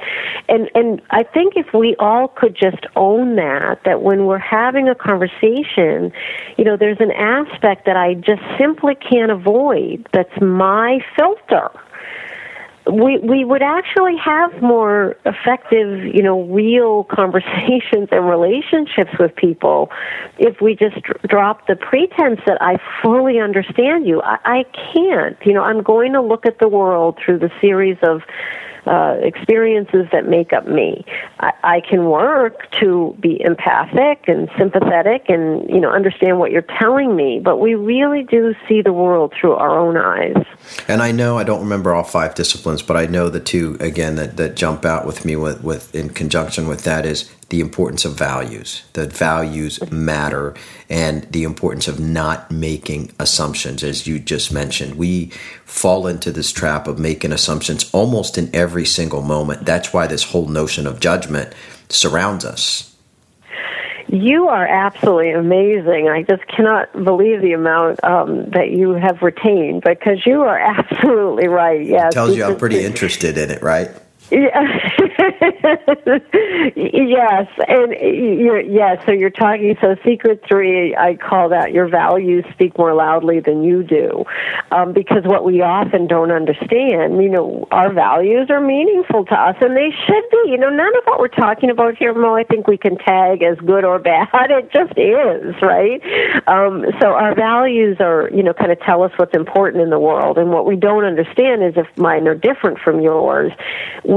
And, 0.48 0.70
and 0.76 1.02
I 1.10 1.24
think 1.24 1.54
if 1.56 1.74
we 1.74 1.96
all 1.98 2.28
could 2.28 2.56
just 2.56 2.86
own 2.96 3.36
that, 3.38 3.80
that 3.84 4.04
when 4.04 4.28
we're 4.28 4.38
having 4.38 4.88
a 4.88 4.96
conversation, 4.96 6.14
you 6.56 6.64
know, 6.64 6.78
there's 6.78 7.00
an 7.00 7.12
aspect 7.14 7.88
that 7.88 7.98
I 7.98 8.14
just 8.14 8.44
simply 8.60 8.94
can't 8.94 9.32
avoid 9.32 10.08
that's 10.14 10.40
my 10.40 11.00
filter 11.16 11.72
we 12.92 13.18
we 13.20 13.44
would 13.44 13.62
actually 13.62 14.16
have 14.18 14.62
more 14.62 15.16
effective, 15.26 16.06
you 16.06 16.22
know, 16.22 16.44
real 16.44 17.04
conversations 17.12 18.10
and 18.12 18.28
relationships 18.28 19.12
with 19.20 19.36
people 19.36 19.90
if 20.38 20.62
we 20.62 20.76
just 20.76 20.98
drop 21.28 21.68
the 21.68 21.76
pretense 21.76 22.40
that 22.46 22.62
I 22.62 22.78
fully 23.02 23.40
understand 23.40 24.08
you. 24.08 24.22
I, 24.22 24.38
I 24.44 24.64
can't. 24.94 25.38
You 25.46 25.54
know, 25.54 25.64
I'm 25.64 25.84
going 25.84 26.14
to 26.14 26.22
look 26.22 26.46
at 26.46 26.60
the 26.60 26.68
world 26.68 27.18
through 27.24 27.40
the 27.40 27.52
series 27.62 27.98
of 28.04 28.22
uh, 28.88 29.18
experiences 29.22 30.08
that 30.12 30.28
make 30.28 30.54
up 30.54 30.68
me. 30.68 31.06
I, 31.40 31.54
I 31.64 31.82
can 31.82 32.06
work 32.06 32.70
to 32.80 33.16
be 33.20 33.42
empathic 33.42 34.28
and 34.28 34.50
sympathetic 34.58 35.30
and 35.30 35.70
you 35.70 35.80
know 35.80 35.90
understand 35.90 36.40
what 36.40 36.52
you're 36.52 36.62
telling 36.80 37.16
me, 37.16 37.40
but 37.40 37.58
we 37.58 37.76
really 37.76 38.24
do 38.24 38.56
see 38.68 38.82
the 38.82 38.94
world 38.94 39.34
through 39.40 39.54
our 39.54 39.78
own 39.78 39.98
eyes. 39.98 40.46
And 40.88 41.02
I 41.02 41.12
know 41.12 41.38
I 41.38 41.44
don't 41.44 41.62
remember 41.62 41.94
all 41.94 42.04
five 42.04 42.36
disciplines, 42.36 42.82
but 42.82 42.98
I 42.98 43.06
know 43.06 43.30
the 43.30 43.40
two 43.40 43.78
again 43.80 44.16
that, 44.16 44.38
that 44.38 44.56
jump 44.56 44.86
out 44.86 45.06
with 45.06 45.26
me 45.26 45.36
with, 45.36 45.64
with 45.64 45.94
in 45.94 46.10
conjunction 46.10 46.68
with 46.68 46.84
that 46.84 47.06
is 47.06 47.34
the 47.50 47.62
importance 47.62 48.04
of 48.06 48.14
values. 48.14 48.84
That 48.94 49.14
values 49.14 49.80
matter 49.92 50.54
and 50.90 51.24
the 51.32 51.44
importance 51.44 51.88
of 51.88 52.00
not 52.00 52.52
making 52.52 53.12
assumptions, 53.20 53.84
as 53.84 54.06
you 54.06 54.20
just 54.20 54.52
mentioned. 54.52 54.96
We 54.96 55.28
fall 55.66 56.08
into 56.08 56.32
this 56.32 56.52
trap 56.52 56.88
of 56.88 57.00
making 57.00 57.32
assumptions 57.32 57.90
almost 57.94 58.38
in 58.38 58.54
every 58.54 58.86
single 58.86 59.22
moment. 59.22 59.66
That's 59.66 59.94
why 59.94 60.08
this 60.08 60.24
whole 60.24 60.48
notion 60.48 60.88
of 60.88 61.00
judgment 61.00 61.54
surrounds 61.90 62.44
us. 62.44 62.94
You 64.10 64.48
are 64.48 64.66
absolutely 64.66 65.32
amazing. 65.32 66.08
I 66.08 66.24
just 66.24 66.48
cannot 66.48 66.92
believe 67.04 67.42
the 67.42 67.52
amount 67.52 68.02
um, 68.06 68.50
that 68.52 68.72
you 68.72 68.92
have 68.92 69.22
retained 69.22 69.84
because 69.84 70.26
you 70.26 70.44
are 70.44 70.58
absolutely 70.78 71.48
right. 71.48 71.86
Yes, 71.86 72.14
it 72.14 72.16
tells 72.16 72.36
you 72.36 72.44
I'm 72.46 72.58
pretty 72.58 72.84
interested 72.84 73.38
in 73.38 73.52
it, 73.52 73.62
right? 73.62 73.92
Yeah. 74.30 74.90
yes, 76.76 77.48
and 77.68 77.94
you're, 78.02 78.60
yes. 78.60 79.02
So 79.06 79.12
you're 79.14 79.30
talking. 79.30 79.78
So 79.80 79.96
secret 80.04 80.44
three, 80.48 80.96
I 80.96 81.16
call 81.16 81.50
that 81.50 81.72
your 81.72 81.88
values 81.88 82.44
speak 82.52 82.78
more 82.78 82.94
loudly 82.94 83.40
than 83.40 83.64
you 83.64 83.84
do, 83.84 84.26
um, 84.72 84.92
because 84.92 85.24
what 85.24 85.46
we 85.46 85.62
often 85.62 86.08
don't 86.08 86.32
understand, 86.32 87.24
you 87.24 87.30
know, 87.30 87.68
our 87.72 87.94
values 87.94 88.50
are 88.50 88.60
meaningful 88.60 89.24
to 89.26 89.34
us, 89.34 89.56
and 89.62 89.78
they 89.78 89.92
should 89.92 90.24
be. 90.32 90.52
You 90.52 90.58
know, 90.58 90.70
none 90.70 90.96
of 90.98 91.04
what 91.06 91.20
we're 91.20 91.28
talking 91.30 91.70
about 91.70 91.98
here, 91.98 92.14
Mo, 92.14 92.36
I 92.36 92.44
think 92.44 92.68
we 92.68 92.78
can 92.78 92.98
tag 92.98 93.44
as 93.44 93.58
good 93.60 93.86
or 93.86 93.98
bad. 94.08 94.28
It 94.34 94.72
just 94.72 94.98
is, 94.98 95.56
right? 95.62 96.02
Um, 96.48 96.86
so 97.00 97.14
our 97.14 97.34
values 97.34 97.98
are, 98.02 98.30
you 98.34 98.44
know, 98.44 98.54
kind 98.54 98.72
of 98.72 98.80
tell 98.82 99.04
us 99.04 99.12
what's 99.16 99.36
important 99.36 99.84
in 99.84 99.90
the 99.90 100.00
world, 100.00 100.38
and 100.38 100.52
what 100.52 100.66
we 100.66 100.76
don't 100.76 101.06
understand 101.06 101.64
is 101.64 101.76
if 101.78 101.88
mine 101.98 102.28
are 102.28 102.36
different 102.36 102.80
from 102.80 103.00
yours 103.00 103.54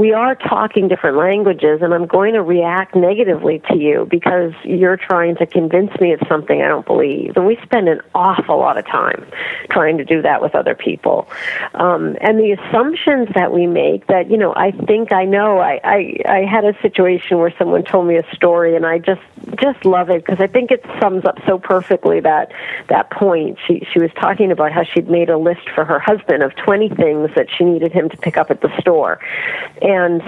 are 0.09 0.35
talking 0.35 0.87
different 0.87 1.17
languages 1.17 1.81
and 1.81 1.93
I'm 1.93 2.07
going 2.07 2.33
to 2.33 2.41
react 2.41 2.95
negatively 2.95 3.61
to 3.69 3.77
you 3.77 4.07
because 4.09 4.51
you're 4.63 4.97
trying 4.97 5.35
to 5.35 5.45
convince 5.45 5.91
me 5.99 6.13
of 6.13 6.19
something 6.27 6.61
I 6.61 6.67
don't 6.67 6.85
believe. 6.85 7.37
And 7.37 7.45
we 7.45 7.57
spend 7.63 7.87
an 7.87 8.01
awful 8.15 8.57
lot 8.57 8.77
of 8.77 8.87
time 8.87 9.25
trying 9.69 9.97
to 9.99 10.05
do 10.05 10.21
that 10.23 10.41
with 10.41 10.55
other 10.55 10.75
people. 10.75 11.29
Um, 11.75 12.17
and 12.21 12.39
the 12.39 12.53
assumptions 12.53 13.29
that 13.35 13.53
we 13.53 13.67
make 13.67 14.07
that, 14.07 14.31
you 14.31 14.37
know, 14.37 14.53
I 14.55 14.71
think 14.71 15.11
I 15.11 15.25
know. 15.25 15.59
I, 15.59 15.79
I, 15.83 16.15
I 16.25 16.45
had 16.45 16.65
a 16.65 16.73
situation 16.81 17.37
where 17.37 17.53
someone 17.57 17.83
told 17.83 18.07
me 18.07 18.17
a 18.17 18.35
story 18.35 18.75
and 18.75 18.85
I 18.85 18.97
just, 18.97 19.21
just 19.61 19.85
love 19.85 20.09
it 20.09 20.25
because 20.25 20.39
I 20.39 20.47
think 20.47 20.71
it 20.71 20.83
sums 20.99 21.25
up 21.25 21.37
so 21.45 21.59
perfectly 21.59 22.19
that, 22.21 22.51
that 22.89 23.11
point. 23.11 23.59
She, 23.67 23.85
she 23.93 23.99
was 23.99 24.11
talking 24.19 24.51
about 24.51 24.71
how 24.71 24.83
she'd 24.83 25.09
made 25.09 25.29
a 25.29 25.37
list 25.37 25.69
for 25.75 25.85
her 25.85 25.99
husband 25.99 26.43
of 26.43 26.55
20 26.55 26.89
things 26.89 27.29
that 27.35 27.47
she 27.55 27.63
needed 27.63 27.91
him 27.91 28.09
to 28.09 28.17
pick 28.17 28.37
up 28.37 28.49
at 28.49 28.61
the 28.61 28.71
store. 28.79 29.19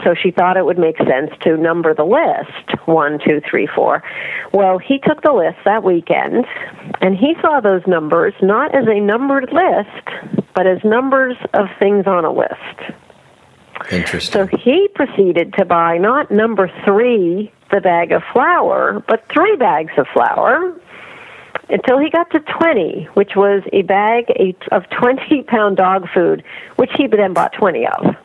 So 0.03 0.13
she 0.13 0.31
thought 0.31 0.57
it 0.57 0.65
would 0.65 0.79
make 0.79 0.97
sense 0.97 1.31
to 1.41 1.57
number 1.57 1.93
the 1.93 2.03
list 2.03 2.87
one, 2.87 3.19
two, 3.25 3.41
three, 3.49 3.67
four. 3.67 4.03
Well, 4.53 4.77
he 4.77 4.99
took 4.99 5.21
the 5.21 5.31
list 5.31 5.57
that 5.65 5.83
weekend 5.83 6.45
and 7.01 7.15
he 7.15 7.35
saw 7.41 7.59
those 7.59 7.81
numbers 7.87 8.33
not 8.41 8.75
as 8.75 8.85
a 8.87 8.99
numbered 8.99 9.51
list, 9.51 10.45
but 10.53 10.67
as 10.67 10.83
numbers 10.83 11.37
of 11.53 11.67
things 11.79 12.05
on 12.07 12.25
a 12.25 12.31
list. 12.31 12.95
Interesting. 13.91 14.49
So 14.49 14.57
he 14.57 14.87
proceeded 14.93 15.53
to 15.57 15.65
buy 15.65 15.97
not 15.97 16.31
number 16.31 16.71
three, 16.85 17.51
the 17.71 17.81
bag 17.81 18.11
of 18.11 18.21
flour, 18.31 19.03
but 19.07 19.25
three 19.33 19.55
bags 19.55 19.91
of 19.97 20.07
flour 20.13 20.75
until 21.69 21.99
he 21.99 22.09
got 22.09 22.29
to 22.31 22.39
20, 22.39 23.05
which 23.13 23.35
was 23.35 23.63
a 23.71 23.81
bag 23.83 24.25
of 24.71 24.83
20 24.89 25.43
pound 25.43 25.77
dog 25.77 26.07
food, 26.13 26.43
which 26.75 26.91
he 26.97 27.07
then 27.07 27.33
bought 27.33 27.53
20 27.53 27.87
of. 27.87 28.15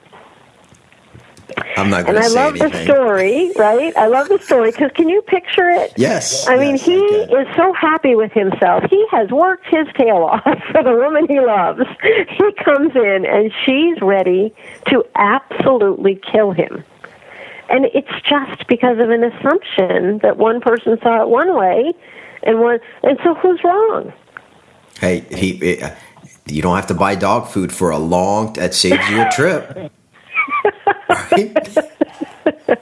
I'm 1.77 1.90
not 1.90 2.07
going 2.07 2.16
to 2.16 2.23
say 2.23 2.40
anything. 2.40 2.62
And 2.62 2.62
I 2.62 2.68
love 2.68 2.73
anything. 2.73 2.87
the 2.87 2.92
story, 2.92 3.53
right? 3.57 3.97
I 3.97 4.07
love 4.07 4.29
the 4.29 4.38
story 4.38 4.71
because 4.71 4.90
can 4.94 5.09
you 5.09 5.23
picture 5.23 5.68
it? 5.68 5.92
Yes. 5.97 6.47
I 6.49 6.57
mean, 6.57 6.77
yes, 6.77 6.85
he 6.85 6.99
I 6.99 7.42
is 7.42 7.57
so 7.57 7.73
happy 7.73 8.14
with 8.14 8.33
himself. 8.33 8.85
He 8.90 9.07
has 9.11 9.31
worked 9.31 9.66
his 9.66 9.87
tail 9.97 10.25
off 10.25 10.42
for 10.73 10.83
the 10.83 10.94
woman 10.94 11.27
he 11.29 11.40
loves. 11.40 11.83
He 12.03 12.53
comes 12.64 12.94
in 12.94 13.27
and 13.27 13.53
she's 13.64 14.01
ready 14.01 14.55
to 14.88 15.05
absolutely 15.14 16.21
kill 16.31 16.53
him. 16.53 16.85
And 17.71 17.87
it's 17.87 18.09
just 18.29 18.66
because 18.66 18.99
of 18.99 19.11
an 19.11 19.23
assumption 19.25 20.18
that 20.18 20.38
one 20.38 20.61
person 20.61 20.99
saw 21.03 21.23
it 21.23 21.29
one 21.29 21.55
way 21.55 21.92
and 22.42 22.61
one 22.61 22.81
and 23.03 23.18
so 23.23 23.35
who's 23.35 23.62
wrong? 23.62 24.12
Hey, 25.01 25.21
he 25.31 25.81
uh, 25.83 25.94
you 26.47 26.62
don't 26.62 26.77
have 26.77 26.87
to 26.87 26.94
buy 26.94 27.14
dog 27.14 27.47
food 27.49 27.73
for 27.73 27.90
a 27.90 27.99
long 27.99 28.55
that 28.55 28.75
saves 28.75 29.09
you 29.11 29.21
a 29.21 29.31
trip. 29.31 29.92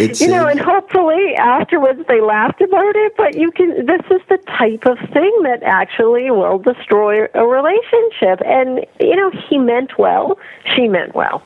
It's, 0.00 0.20
you 0.20 0.28
know, 0.28 0.46
and 0.46 0.58
hopefully 0.58 1.34
afterwards 1.34 2.00
they 2.08 2.20
laughed 2.20 2.60
about 2.60 2.96
it. 2.96 3.14
But 3.16 3.34
you 3.34 3.50
can. 3.50 3.86
This 3.86 4.00
is 4.10 4.20
the 4.28 4.38
type 4.38 4.86
of 4.86 4.98
thing 5.10 5.42
that 5.42 5.62
actually 5.62 6.30
will 6.30 6.58
destroy 6.58 7.26
a 7.34 7.46
relationship. 7.46 8.40
And 8.44 8.86
you 9.00 9.16
know, 9.16 9.30
he 9.48 9.58
meant 9.58 9.98
well. 9.98 10.38
She 10.74 10.88
meant 10.88 11.14
well. 11.14 11.42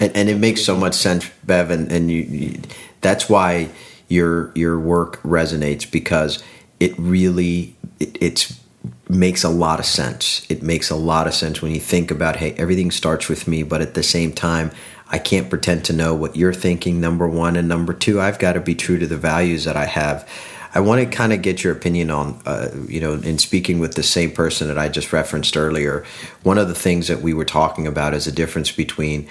And, 0.00 0.14
and 0.16 0.28
it 0.28 0.38
makes 0.38 0.64
so 0.64 0.76
much 0.76 0.94
sense, 0.94 1.28
Bev, 1.44 1.70
and, 1.70 1.90
and 1.92 2.10
you, 2.10 2.22
you, 2.22 2.60
that's 3.00 3.28
why 3.28 3.70
your 4.08 4.52
your 4.54 4.78
work 4.78 5.22
resonates 5.22 5.90
because 5.90 6.42
it 6.80 6.98
really 6.98 7.76
it, 8.00 8.18
it's 8.20 8.61
makes 9.08 9.44
a 9.44 9.48
lot 9.48 9.78
of 9.78 9.86
sense. 9.86 10.46
It 10.48 10.62
makes 10.62 10.90
a 10.90 10.96
lot 10.96 11.26
of 11.26 11.34
sense 11.34 11.62
when 11.62 11.72
you 11.72 11.80
think 11.80 12.10
about, 12.10 12.36
hey, 12.36 12.52
everything 12.54 12.90
starts 12.90 13.28
with 13.28 13.46
me, 13.46 13.62
but 13.62 13.80
at 13.80 13.94
the 13.94 14.02
same 14.02 14.32
time, 14.32 14.70
I 15.08 15.18
can't 15.18 15.50
pretend 15.50 15.84
to 15.86 15.92
know 15.92 16.14
what 16.14 16.36
you're 16.36 16.54
thinking, 16.54 17.00
number 17.00 17.28
one. 17.28 17.56
And 17.56 17.68
number 17.68 17.92
two, 17.92 18.20
I've 18.20 18.38
got 18.38 18.54
to 18.54 18.60
be 18.60 18.74
true 18.74 18.98
to 18.98 19.06
the 19.06 19.18
values 19.18 19.64
that 19.64 19.76
I 19.76 19.84
have. 19.84 20.28
I 20.74 20.80
want 20.80 21.02
to 21.02 21.16
kind 21.16 21.34
of 21.34 21.42
get 21.42 21.62
your 21.62 21.74
opinion 21.74 22.10
on, 22.10 22.40
uh, 22.46 22.70
you 22.88 22.98
know, 22.98 23.12
in 23.12 23.38
speaking 23.38 23.78
with 23.78 23.94
the 23.94 24.02
same 24.02 24.30
person 24.30 24.68
that 24.68 24.78
I 24.78 24.88
just 24.88 25.12
referenced 25.12 25.54
earlier. 25.54 26.04
One 26.42 26.56
of 26.56 26.68
the 26.68 26.74
things 26.74 27.08
that 27.08 27.20
we 27.20 27.34
were 27.34 27.44
talking 27.44 27.86
about 27.86 28.14
is 28.14 28.26
a 28.26 28.32
difference 28.32 28.72
between 28.72 29.28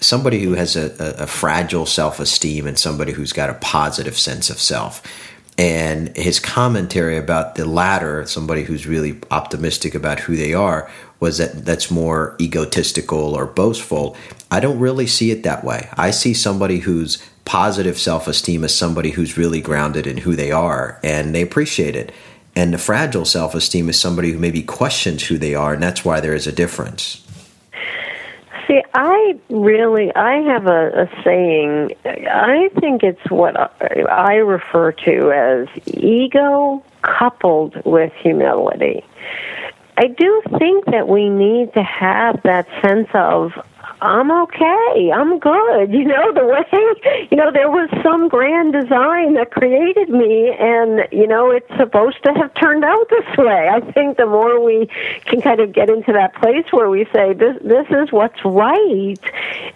somebody 0.00 0.40
who 0.42 0.54
has 0.54 0.76
a, 0.76 0.94
a 1.22 1.26
fragile 1.26 1.84
self 1.84 2.20
esteem 2.20 2.66
and 2.66 2.78
somebody 2.78 3.12
who's 3.12 3.34
got 3.34 3.50
a 3.50 3.54
positive 3.54 4.16
sense 4.16 4.48
of 4.48 4.58
self 4.58 5.02
and 5.58 6.16
his 6.16 6.38
commentary 6.38 7.18
about 7.18 7.56
the 7.56 7.64
latter, 7.64 8.24
somebody 8.26 8.62
who's 8.62 8.86
really 8.86 9.18
optimistic 9.32 9.96
about 9.96 10.20
who 10.20 10.36
they 10.36 10.54
are, 10.54 10.88
was 11.18 11.38
that 11.38 11.64
that's 11.64 11.90
more 11.90 12.36
egotistical 12.40 13.34
or 13.34 13.44
boastful. 13.44 14.16
I 14.52 14.60
don't 14.60 14.78
really 14.78 15.08
see 15.08 15.32
it 15.32 15.42
that 15.42 15.64
way. 15.64 15.88
I 15.94 16.12
see 16.12 16.32
somebody 16.32 16.78
who's 16.78 17.18
positive 17.44 17.98
self 17.98 18.28
esteem 18.28 18.62
as 18.62 18.74
somebody 18.74 19.10
who's 19.10 19.36
really 19.36 19.60
grounded 19.60 20.06
in 20.06 20.18
who 20.18 20.36
they 20.36 20.52
are 20.52 21.00
and 21.02 21.34
they 21.34 21.42
appreciate 21.42 21.96
it. 21.96 22.12
And 22.54 22.72
the 22.72 22.78
fragile 22.78 23.24
self 23.24 23.54
esteem 23.56 23.88
is 23.88 23.98
somebody 23.98 24.30
who 24.30 24.38
maybe 24.38 24.62
questions 24.62 25.24
who 25.24 25.38
they 25.38 25.56
are, 25.56 25.74
and 25.74 25.82
that's 25.82 26.04
why 26.04 26.20
there 26.20 26.34
is 26.34 26.46
a 26.46 26.52
difference. 26.52 27.24
See, 28.68 28.82
I 28.92 29.38
really, 29.48 30.14
I 30.14 30.42
have 30.42 30.66
a, 30.66 31.08
a 31.08 31.22
saying. 31.24 31.92
I 32.04 32.68
think 32.78 33.02
it's 33.02 33.30
what 33.30 33.56
I 33.56 34.34
refer 34.34 34.92
to 34.92 35.32
as 35.32 35.68
ego 35.86 36.84
coupled 37.00 37.82
with 37.86 38.12
humility. 38.12 39.04
I 39.96 40.08
do 40.08 40.42
think 40.58 40.84
that 40.84 41.08
we 41.08 41.30
need 41.30 41.72
to 41.72 41.82
have 41.82 42.42
that 42.42 42.68
sense 42.82 43.08
of 43.14 43.52
I'm 44.00 44.30
okay. 44.30 45.10
I'm 45.14 45.38
good. 45.38 45.92
You 45.98 46.04
know, 46.04 46.32
the 46.32 46.46
way, 46.46 47.26
you 47.30 47.36
know, 47.36 47.50
there 47.50 47.68
was 47.68 47.90
some 48.04 48.28
grand 48.28 48.72
design 48.72 49.34
that 49.34 49.50
created 49.50 50.08
me, 50.08 50.54
and, 50.58 51.08
you 51.10 51.26
know, 51.26 51.50
it's 51.50 51.68
supposed 51.76 52.22
to 52.24 52.32
have 52.34 52.54
turned 52.54 52.84
out 52.84 53.08
this 53.10 53.36
way. 53.36 53.68
I 53.68 53.80
think 53.80 54.16
the 54.16 54.26
more 54.26 54.62
we 54.62 54.88
can 55.24 55.40
kind 55.40 55.60
of 55.60 55.72
get 55.72 55.90
into 55.90 56.12
that 56.12 56.34
place 56.34 56.64
where 56.70 56.88
we 56.88 57.04
say, 57.12 57.32
this, 57.32 57.56
this 57.62 57.86
is 57.90 58.12
what's 58.12 58.38
right, 58.44 59.18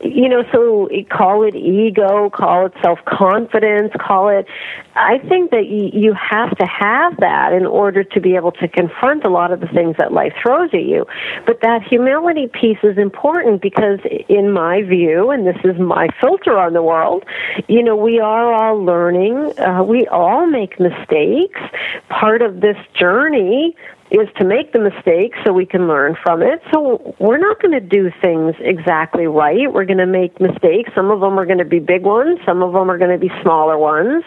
you 0.01 0.29
know, 0.29 0.45
so 0.53 0.89
call 1.11 1.43
it 1.43 1.57
ego, 1.57 2.31
call 2.31 2.67
it 2.67 2.75
self 2.83 3.01
confidence, 3.05 3.93
call 3.99 4.29
it, 4.29 4.47
I 4.95 5.19
think 5.19 5.51
that 5.51 5.67
you 5.67 6.15
have 6.15 6.57
to 6.59 6.67
have 6.67 7.17
that 7.19 7.53
in 7.53 7.65
order 7.65 8.05
to 8.05 8.21
be 8.21 8.37
able 8.37 8.53
to 8.53 8.69
confront 8.69 9.25
a 9.25 9.31
lot 9.31 9.51
of 9.51 9.61
the 9.61 9.67
things 9.69 9.97
that 9.99 10.13
life 10.13 10.35
throws 10.43 10.71
at 10.75 10.85
you. 10.85 11.07
But 11.47 11.63
that 11.63 11.83
humility 11.83 12.47
piece 12.47 12.79
is 12.83 12.99
important 12.99 13.63
because 13.63 14.01
in 14.29 14.53
my 14.53 14.83
view, 14.83 15.31
and 15.31 15.47
this 15.47 15.57
is 15.65 15.79
my 15.79 16.09
filter 16.21 16.59
on 16.59 16.73
the 16.73 16.83
world, 16.83 17.25
you 17.69 17.83
know, 17.83 17.97
we 17.97 18.21
are 18.21 18.53
all 18.53 18.83
learning. 18.83 19.59
Uh, 19.59 19.83
we 19.83 20.07
all 20.09 20.47
make 20.47 20.79
mistakes. 20.79 21.61
Part 22.09 22.43
of 22.43 22.61
this 22.61 22.77
journey 22.95 23.77
is 24.13 24.29
to 24.37 24.45
make 24.45 24.73
the 24.73 24.79
mistakes 24.79 25.39
so 25.43 25.55
we 25.55 25.65
can 25.65 25.89
learn 25.89 26.15
from 26.23 26.43
it. 26.43 26.63
So 26.71 27.17
we're 27.19 27.39
not 27.39 27.63
going 27.63 27.73
to 27.73 27.81
do 27.81 28.13
things 28.21 28.55
exactly 28.61 29.27
right. 29.27 29.73
We're 29.73 29.87
going 29.87 29.99
to 29.99 30.07
make 30.07 30.39
mistakes. 30.39 30.91
Some 30.95 31.11
of 31.11 31.21
them 31.21 31.39
are 31.39 31.47
going 31.47 31.59
to 31.59 31.65
be 31.65 31.79
big 31.79 32.03
ones, 32.03 32.39
some 32.45 32.63
of 32.63 32.75
them 32.75 32.91
are 32.91 32.99
going 32.99 33.11
to 33.11 33.19
be 33.19 33.33
smaller 33.41 33.79
ones. 33.79 34.23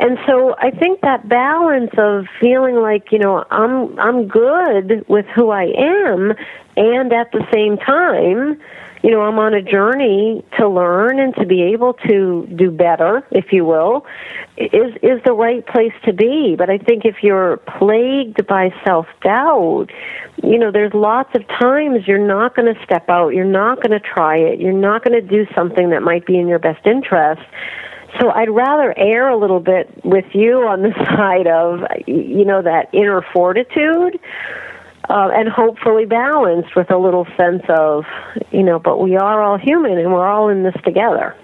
And 0.00 0.18
so 0.26 0.56
I 0.58 0.70
think 0.72 1.02
that 1.02 1.28
balance 1.28 1.92
of 1.98 2.26
feeling 2.40 2.76
like, 2.76 3.12
you 3.12 3.20
know, 3.20 3.44
I'm 3.50 3.96
I'm 4.00 4.26
good 4.26 5.04
with 5.08 5.26
who 5.26 5.50
I 5.50 5.72
am 5.78 6.34
and 6.76 7.12
at 7.12 7.30
the 7.30 7.46
same 7.52 7.76
time 7.76 8.60
you 9.02 9.10
know, 9.10 9.22
I'm 9.22 9.38
on 9.38 9.52
a 9.52 9.62
journey 9.62 10.44
to 10.58 10.68
learn 10.68 11.18
and 11.18 11.34
to 11.36 11.44
be 11.44 11.62
able 11.62 11.94
to 12.08 12.46
do 12.54 12.70
better, 12.70 13.26
if 13.32 13.52
you 13.52 13.64
will, 13.64 14.06
is 14.56 14.94
is 15.02 15.20
the 15.24 15.32
right 15.32 15.66
place 15.66 15.92
to 16.04 16.12
be. 16.12 16.54
But 16.56 16.70
I 16.70 16.78
think 16.78 17.04
if 17.04 17.16
you're 17.22 17.56
plagued 17.78 18.46
by 18.46 18.72
self 18.84 19.06
doubt, 19.22 19.88
you 20.42 20.56
know, 20.56 20.70
there's 20.70 20.94
lots 20.94 21.30
of 21.34 21.46
times 21.48 22.06
you're 22.06 22.24
not 22.24 22.54
going 22.54 22.72
to 22.72 22.84
step 22.84 23.08
out, 23.08 23.30
you're 23.30 23.44
not 23.44 23.82
going 23.82 23.90
to 23.90 24.00
try 24.00 24.36
it, 24.36 24.60
you're 24.60 24.72
not 24.72 25.04
going 25.04 25.20
to 25.20 25.26
do 25.26 25.46
something 25.52 25.90
that 25.90 26.02
might 26.02 26.24
be 26.24 26.38
in 26.38 26.46
your 26.46 26.60
best 26.60 26.86
interest. 26.86 27.42
So 28.20 28.30
I'd 28.30 28.50
rather 28.50 28.96
err 28.96 29.30
a 29.30 29.36
little 29.38 29.60
bit 29.60 29.90
with 30.04 30.26
you 30.32 30.68
on 30.68 30.82
the 30.82 30.92
side 31.16 31.48
of, 31.48 31.80
you 32.06 32.44
know, 32.44 32.62
that 32.62 32.88
inner 32.92 33.24
fortitude 33.32 34.20
uh, 35.08 35.30
and 35.34 35.48
hopefully 35.48 36.04
balanced 36.04 36.74
with 36.76 36.90
a 36.90 36.96
little 36.96 37.26
sense 37.36 37.62
of, 37.68 38.04
you 38.50 38.62
know, 38.62 38.78
but 38.78 38.98
we 38.98 39.16
are 39.16 39.42
all 39.42 39.58
human 39.58 39.98
and 39.98 40.12
we're 40.12 40.26
all 40.26 40.48
in 40.48 40.62
this 40.62 40.76
together. 40.84 41.36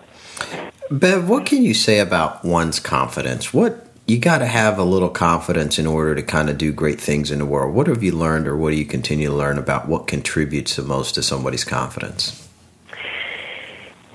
Bev, 0.90 1.28
what 1.28 1.44
can 1.44 1.62
you 1.62 1.74
say 1.74 1.98
about 1.98 2.44
one's 2.44 2.80
confidence? 2.80 3.52
What 3.52 3.86
you 4.06 4.18
got 4.18 4.38
to 4.38 4.46
have 4.46 4.78
a 4.78 4.84
little 4.84 5.10
confidence 5.10 5.78
in 5.78 5.86
order 5.86 6.14
to 6.14 6.22
kind 6.22 6.48
of 6.48 6.56
do 6.56 6.72
great 6.72 6.98
things 6.98 7.30
in 7.30 7.40
the 7.40 7.44
world. 7.44 7.74
What 7.74 7.88
have 7.88 8.02
you 8.02 8.12
learned, 8.12 8.48
or 8.48 8.56
what 8.56 8.70
do 8.70 8.76
you 8.76 8.86
continue 8.86 9.28
to 9.28 9.34
learn 9.34 9.58
about 9.58 9.86
what 9.86 10.06
contributes 10.06 10.76
the 10.76 10.82
most 10.82 11.14
to 11.16 11.22
somebody's 11.22 11.64
confidence? 11.64 12.47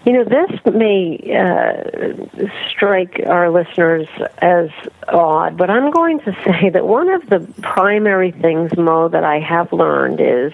You 0.05 0.11
know, 0.11 0.23
this 0.25 0.73
may 0.73 1.17
uh, 1.33 2.47
strike 2.69 3.21
our 3.25 3.49
listeners 3.49 4.07
as 4.39 4.69
odd, 5.07 5.57
but 5.57 5.69
I'm 5.69 5.91
going 5.91 6.19
to 6.21 6.33
say 6.45 6.69
that 6.69 6.85
one 6.85 7.09
of 7.09 7.29
the 7.29 7.39
primary 7.61 8.31
things, 8.31 8.75
Mo, 8.77 9.07
that 9.07 9.23
I 9.23 9.39
have 9.39 9.71
learned 9.71 10.19
is 10.19 10.51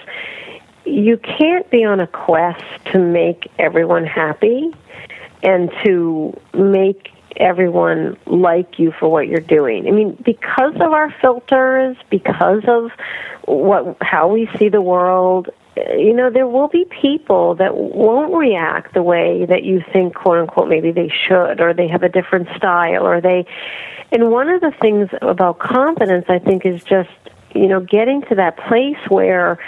you 0.85 1.17
can't 1.17 1.69
be 1.71 1.83
on 1.83 1.99
a 1.99 2.07
quest 2.07 2.63
to 2.91 2.99
make 2.99 3.51
everyone 3.57 4.05
happy 4.05 4.71
and 5.41 5.71
to 5.83 6.39
make 6.53 7.11
everyone 7.37 8.17
like 8.25 8.77
you 8.77 8.91
for 8.91 9.09
what 9.09 9.27
you're 9.27 9.39
doing. 9.39 9.87
I 9.87 9.91
mean, 9.91 10.17
because 10.23 10.75
of 10.75 10.91
our 10.91 11.11
filters, 11.21 11.97
because 12.09 12.63
of 12.67 12.91
what 13.45 13.97
how 14.01 14.27
we 14.27 14.49
see 14.57 14.69
the 14.69 14.81
world, 14.81 15.49
you 15.97 16.13
know, 16.13 16.29
there 16.29 16.47
will 16.47 16.67
be 16.67 16.85
people 16.85 17.55
that 17.55 17.75
won't 17.75 18.33
react 18.33 18.93
the 18.93 19.03
way 19.03 19.45
that 19.45 19.63
you 19.63 19.83
think, 19.93 20.15
quote 20.15 20.39
unquote, 20.39 20.69
maybe 20.69 20.91
they 20.91 21.09
should, 21.09 21.61
or 21.61 21.73
they 21.73 21.87
have 21.87 22.03
a 22.03 22.09
different 22.09 22.47
style, 22.55 23.05
or 23.05 23.21
they. 23.21 23.45
And 24.11 24.31
one 24.31 24.49
of 24.49 24.61
the 24.61 24.71
things 24.81 25.09
about 25.21 25.59
confidence, 25.59 26.25
I 26.29 26.39
think, 26.39 26.65
is 26.65 26.83
just, 26.83 27.09
you 27.53 27.67
know, 27.67 27.79
getting 27.79 28.21
to 28.23 28.35
that 28.35 28.57
place 28.57 28.97
where 29.07 29.59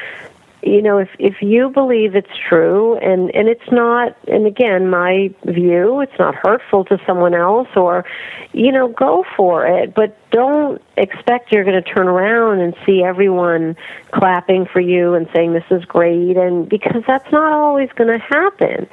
you 0.63 0.81
know 0.81 0.97
if 0.97 1.09
if 1.19 1.41
you 1.41 1.69
believe 1.69 2.15
it's 2.15 2.29
true 2.49 2.95
and 2.97 3.33
and 3.35 3.47
it's 3.47 3.71
not 3.71 4.15
and 4.27 4.45
again 4.45 4.89
my 4.89 5.33
view 5.45 6.01
it's 6.01 6.17
not 6.19 6.35
hurtful 6.35 6.85
to 6.85 6.99
someone 7.05 7.33
else 7.33 7.67
or 7.75 8.05
you 8.53 8.71
know 8.71 8.87
go 8.87 9.23
for 9.35 9.65
it. 9.65 9.93
But 9.93 10.17
don't 10.31 10.81
expect 10.95 11.51
you're 11.51 11.65
going 11.65 11.81
to 11.81 11.89
turn 11.93 12.07
around 12.07 12.61
and 12.61 12.73
see 12.85 13.03
everyone 13.03 13.75
clapping 14.11 14.65
for 14.65 14.79
you 14.79 15.13
and 15.13 15.27
saying 15.35 15.53
this 15.53 15.63
is 15.69 15.83
great 15.85 16.37
and 16.37 16.69
because 16.69 17.03
that's 17.05 17.29
not 17.31 17.51
always 17.51 17.89
going 17.95 18.07
to 18.07 18.23
happen. 18.23 18.87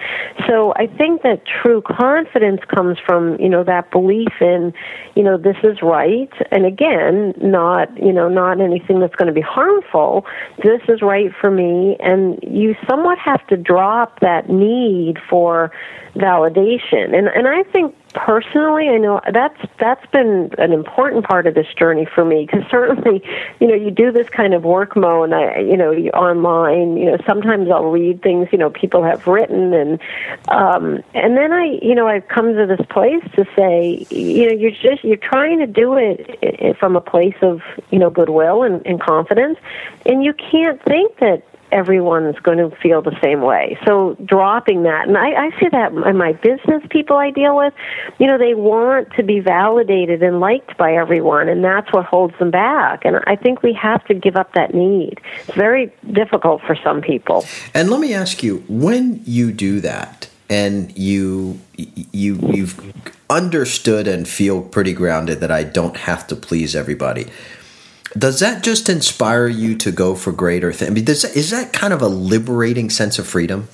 So 0.47 0.73
i 0.77 0.87
think 0.87 1.23
that 1.23 1.43
true 1.47 1.83
confidence 1.83 2.61
comes 2.75 2.99
from 3.05 3.39
you 3.41 3.49
know 3.49 3.65
that 3.65 3.91
belief 3.91 4.33
in 4.41 4.73
you 5.15 5.23
know 5.23 5.37
this 5.37 5.57
is 5.63 5.83
right. 5.83 6.33
And 6.51 6.65
again 6.65 7.35
not 7.41 7.97
you 8.03 8.13
know 8.13 8.29
not 8.29 8.61
anything 8.61 9.01
that's 9.01 9.15
going 9.15 9.29
to 9.29 9.33
be 9.33 9.41
harmful. 9.41 10.25
This 10.63 10.83
is 10.89 11.03
right 11.03 11.31
for 11.41 11.51
me 11.59 11.97
and 12.01 12.39
you 12.43 12.75
somewhat 12.89 13.19
have 13.19 13.45
to 13.49 13.57
drop 13.57 14.21
that 14.21 14.49
need 14.49 15.19
for 15.29 15.71
validation 16.19 17.17
and 17.17 17.29
and 17.29 17.49
i 17.49 17.63
think 17.65 17.95
personally, 18.15 18.89
I 18.89 18.97
know 18.97 19.21
that's 19.33 19.61
that's 19.79 20.05
been 20.11 20.51
an 20.59 20.73
important 20.73 21.25
part 21.25 21.47
of 21.47 21.55
this 21.55 21.67
journey 21.75 22.07
for 22.07 22.25
me 22.25 22.47
because 22.47 22.69
certainly, 22.71 23.23
you 23.61 23.67
know, 23.67 23.75
you 23.75 23.91
do 23.91 24.11
this 24.13 24.29
kind 24.29 24.55
of 24.55 24.65
work 24.65 24.97
mode, 24.97 25.31
and 25.31 25.35
I, 25.35 25.59
you 25.59 25.77
know, 25.77 25.93
online. 26.15 26.97
You 26.97 27.13
know, 27.13 27.19
sometimes 27.27 27.71
I'll 27.71 27.91
read 27.91 28.23
things 28.23 28.49
you 28.53 28.59
know 28.59 28.71
people 28.71 29.03
have 29.03 29.27
written, 29.27 29.73
and 29.75 30.01
um, 30.49 31.03
and 31.15 31.37
then 31.37 31.53
I, 31.53 31.79
you 31.83 31.95
know, 31.95 32.07
I've 32.07 32.29
come 32.29 32.55
to 32.55 32.67
this 32.67 32.85
place 32.89 33.25
to 33.37 33.45
say, 33.57 34.07
you 34.11 34.47
know, 34.47 34.55
you're 34.55 34.71
just 34.71 35.05
you're 35.05 35.17
trying 35.17 35.59
to 35.59 35.67
do 35.67 35.97
it 35.97 36.77
from 36.79 36.97
a 36.97 37.01
place 37.01 37.37
of 37.43 37.63
you 37.91 37.99
know 37.99 38.11
goodwill 38.11 38.63
and, 38.63 38.85
and 38.87 39.01
confidence, 39.01 39.59
and 40.07 40.25
you 40.25 40.33
can't 40.33 40.83
think 40.85 41.19
that 41.19 41.43
everyone's 41.73 42.39
going 42.41 42.59
to 42.59 42.75
feel 42.77 43.03
the 43.03 43.17
same 43.23 43.41
way. 43.41 43.79
So 43.87 44.17
dropping 44.25 44.85
that, 44.85 45.09
and 45.09 45.17
I, 45.17 45.47
I 45.47 45.61
see 45.61 45.69
that 45.71 45.93
in 45.93 46.17
my 46.17 46.33
business 46.33 46.83
people 46.91 47.17
I 47.17 47.31
deal 47.31 47.57
with, 47.57 47.75
you 48.19 48.27
know, 48.27 48.39
they 48.39 48.55
want 48.55 49.13
to 49.17 49.23
be 49.23 49.41
validated 49.41 50.23
and 50.23 50.41
liked 50.41 50.77
by 50.77 50.95
everyone, 50.95 51.49
and 51.49 51.65
that's 51.65 51.93
what 51.93 52.05
holds 52.05 52.39
them 52.39 52.51
back. 52.51 53.05
And 53.05 53.21
I 53.27 53.37
think 53.37 53.63
we 53.63 53.73
have 53.75 54.05
to 54.07 54.15
give 54.15 54.37
up 54.37 54.55
that 54.55 54.75
need. 54.75 55.21
It's 55.47 55.57
very 55.57 55.93
difficult 56.13 56.63
for 56.63 56.77
some 56.77 57.01
people. 57.01 57.45
And 57.75 57.91
let 57.91 58.01
me 58.01 58.15
ask 58.15 58.43
you, 58.43 58.65
when 58.69 59.23
you 59.25 59.53
do 59.53 59.81
that, 59.81 60.29
and 60.51 60.97
you 60.97 61.61
you 61.77 62.39
you've 62.43 63.13
understood 63.29 64.09
and 64.09 64.27
feel 64.27 64.63
pretty 64.63 64.95
grounded 64.95 65.41
that 65.41 65.51
I 65.51 65.63
don't 65.63 65.97
have 65.97 66.27
to 66.29 66.37
please 66.37 66.75
everybody 66.75 67.27
does 68.19 68.41
that 68.41 68.63
just 68.63 68.89
inspire 68.89 69.47
you 69.47 69.77
to 69.77 69.93
go 69.93 70.15
for 70.15 70.33
greater 70.33 70.73
things? 70.73 70.91
I 70.91 70.95
mean, 70.95 71.05
does, 71.05 71.25
is 71.25 71.51
that 71.51 71.73
kind 71.73 71.93
of 71.93 72.03
a 72.03 72.09
liberating 72.09 72.91
sense 72.91 73.19
of 73.19 73.27
freedom? 73.27 73.69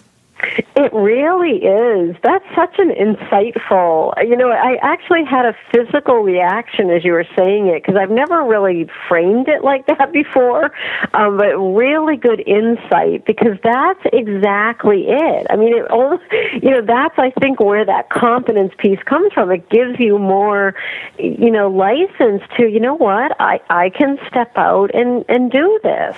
It 0.84 0.92
really 0.92 1.64
is. 1.64 2.14
That's 2.22 2.44
such 2.54 2.74
an 2.76 2.90
insightful. 2.90 4.12
You 4.22 4.36
know, 4.36 4.50
I 4.50 4.76
actually 4.82 5.24
had 5.24 5.46
a 5.46 5.56
physical 5.72 6.16
reaction 6.16 6.90
as 6.90 7.02
you 7.02 7.12
were 7.12 7.24
saying 7.34 7.68
it 7.68 7.82
because 7.82 7.96
I've 7.96 8.10
never 8.10 8.44
really 8.44 8.86
framed 9.08 9.48
it 9.48 9.64
like 9.64 9.86
that 9.86 10.12
before. 10.12 10.72
Um, 11.14 11.38
but 11.38 11.56
really 11.56 12.18
good 12.18 12.40
insight 12.46 13.24
because 13.24 13.56
that's 13.62 14.00
exactly 14.12 15.06
it. 15.08 15.46
I 15.48 15.56
mean, 15.56 15.74
it 15.74 15.90
all. 15.90 16.18
you 16.52 16.70
know, 16.70 16.82
that's 16.82 17.18
I 17.18 17.30
think 17.40 17.60
where 17.60 17.86
that 17.86 18.10
confidence 18.10 18.74
piece 18.76 19.02
comes 19.06 19.32
from. 19.32 19.50
It 19.50 19.70
gives 19.70 19.98
you 19.98 20.18
more, 20.18 20.74
you 21.18 21.50
know, 21.50 21.70
license 21.70 22.42
to, 22.58 22.68
you 22.68 22.80
know 22.80 22.94
what, 22.94 23.34
I 23.40 23.58
I 23.70 23.88
can 23.88 24.18
step 24.28 24.52
out 24.56 24.94
and 24.94 25.24
and 25.30 25.50
do 25.50 25.80
this. 25.82 26.16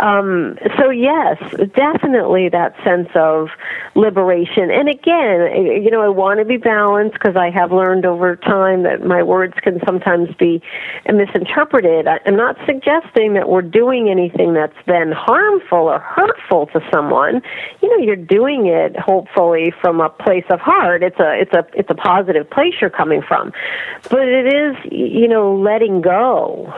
Um, 0.00 0.56
so 0.78 0.88
yes, 0.88 1.36
definitely 1.74 2.48
that 2.48 2.74
sense 2.82 3.10
of 3.14 3.50
liberation. 3.98 4.70
And 4.70 4.88
again, 4.88 5.82
you 5.82 5.90
know, 5.90 6.00
I 6.00 6.08
want 6.08 6.38
to 6.38 6.44
be 6.44 6.56
balanced 6.56 7.14
because 7.14 7.36
I 7.36 7.50
have 7.50 7.72
learned 7.72 8.06
over 8.06 8.36
time 8.36 8.84
that 8.84 9.04
my 9.04 9.22
words 9.22 9.54
can 9.62 9.80
sometimes 9.84 10.28
be 10.38 10.62
misinterpreted. 11.12 12.06
I'm 12.06 12.36
not 12.36 12.56
suggesting 12.64 13.34
that 13.34 13.48
we're 13.48 13.62
doing 13.62 14.08
anything 14.08 14.54
that's 14.54 14.78
then 14.86 15.10
harmful 15.10 15.90
or 15.90 15.98
hurtful 15.98 16.66
to 16.68 16.80
someone. 16.92 17.42
You 17.82 17.88
know, 17.90 18.04
you're 18.04 18.16
doing 18.16 18.66
it 18.66 18.96
hopefully 18.96 19.72
from 19.80 20.00
a 20.00 20.08
place 20.08 20.46
of 20.50 20.60
heart. 20.60 21.02
It's 21.02 21.18
a 21.18 21.40
it's 21.40 21.52
a 21.52 21.66
it's 21.74 21.90
a 21.90 21.94
positive 21.94 22.48
place 22.48 22.74
you're 22.80 22.90
coming 22.90 23.22
from. 23.26 23.52
But 24.10 24.28
it 24.28 24.46
is, 24.46 24.76
you 24.92 25.26
know, 25.26 25.56
letting 25.56 26.02
go 26.02 26.72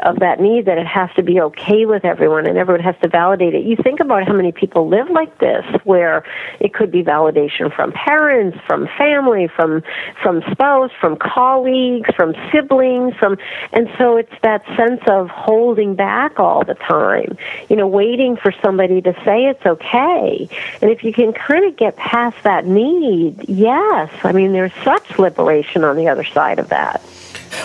of 0.00 0.18
that 0.20 0.40
need 0.40 0.66
that 0.66 0.78
it 0.78 0.86
has 0.86 1.10
to 1.16 1.22
be 1.22 1.40
okay 1.40 1.86
with 1.86 2.04
everyone 2.04 2.46
and 2.46 2.58
everyone 2.58 2.82
has 2.82 2.96
to 3.02 3.08
validate 3.08 3.54
it. 3.54 3.64
You 3.64 3.76
think 3.76 4.00
about 4.00 4.26
how 4.26 4.34
many 4.34 4.52
people 4.52 4.88
live 4.88 5.08
like 5.10 5.38
this 5.38 5.64
where 5.84 6.24
it 6.60 6.74
could 6.74 6.90
be 6.90 7.02
validation 7.02 7.74
from 7.74 7.92
parents, 7.92 8.58
from 8.66 8.88
family, 8.98 9.48
from 9.48 9.82
from 10.22 10.42
spouse, 10.50 10.90
from 11.00 11.16
colleagues, 11.16 12.10
from 12.14 12.34
siblings, 12.52 13.14
from 13.16 13.38
and 13.72 13.88
so 13.98 14.16
it's 14.16 14.32
that 14.42 14.64
sense 14.76 15.00
of 15.06 15.28
holding 15.28 15.94
back 15.94 16.38
all 16.38 16.64
the 16.64 16.74
time. 16.74 17.36
You 17.68 17.76
know, 17.76 17.86
waiting 17.86 18.36
for 18.36 18.52
somebody 18.62 19.00
to 19.02 19.12
say 19.24 19.46
it's 19.46 19.64
okay. 19.64 20.48
And 20.82 20.90
if 20.90 21.04
you 21.04 21.12
can 21.12 21.32
kind 21.32 21.64
of 21.64 21.76
get 21.76 21.96
past 21.96 22.36
that 22.42 22.66
need, 22.66 23.48
yes, 23.48 24.10
I 24.22 24.32
mean 24.32 24.52
there's 24.52 24.74
such 24.84 25.18
liberation 25.18 25.84
on 25.84 25.96
the 25.96 26.08
other 26.08 26.24
side 26.24 26.58
of 26.58 26.68
that. 26.68 27.02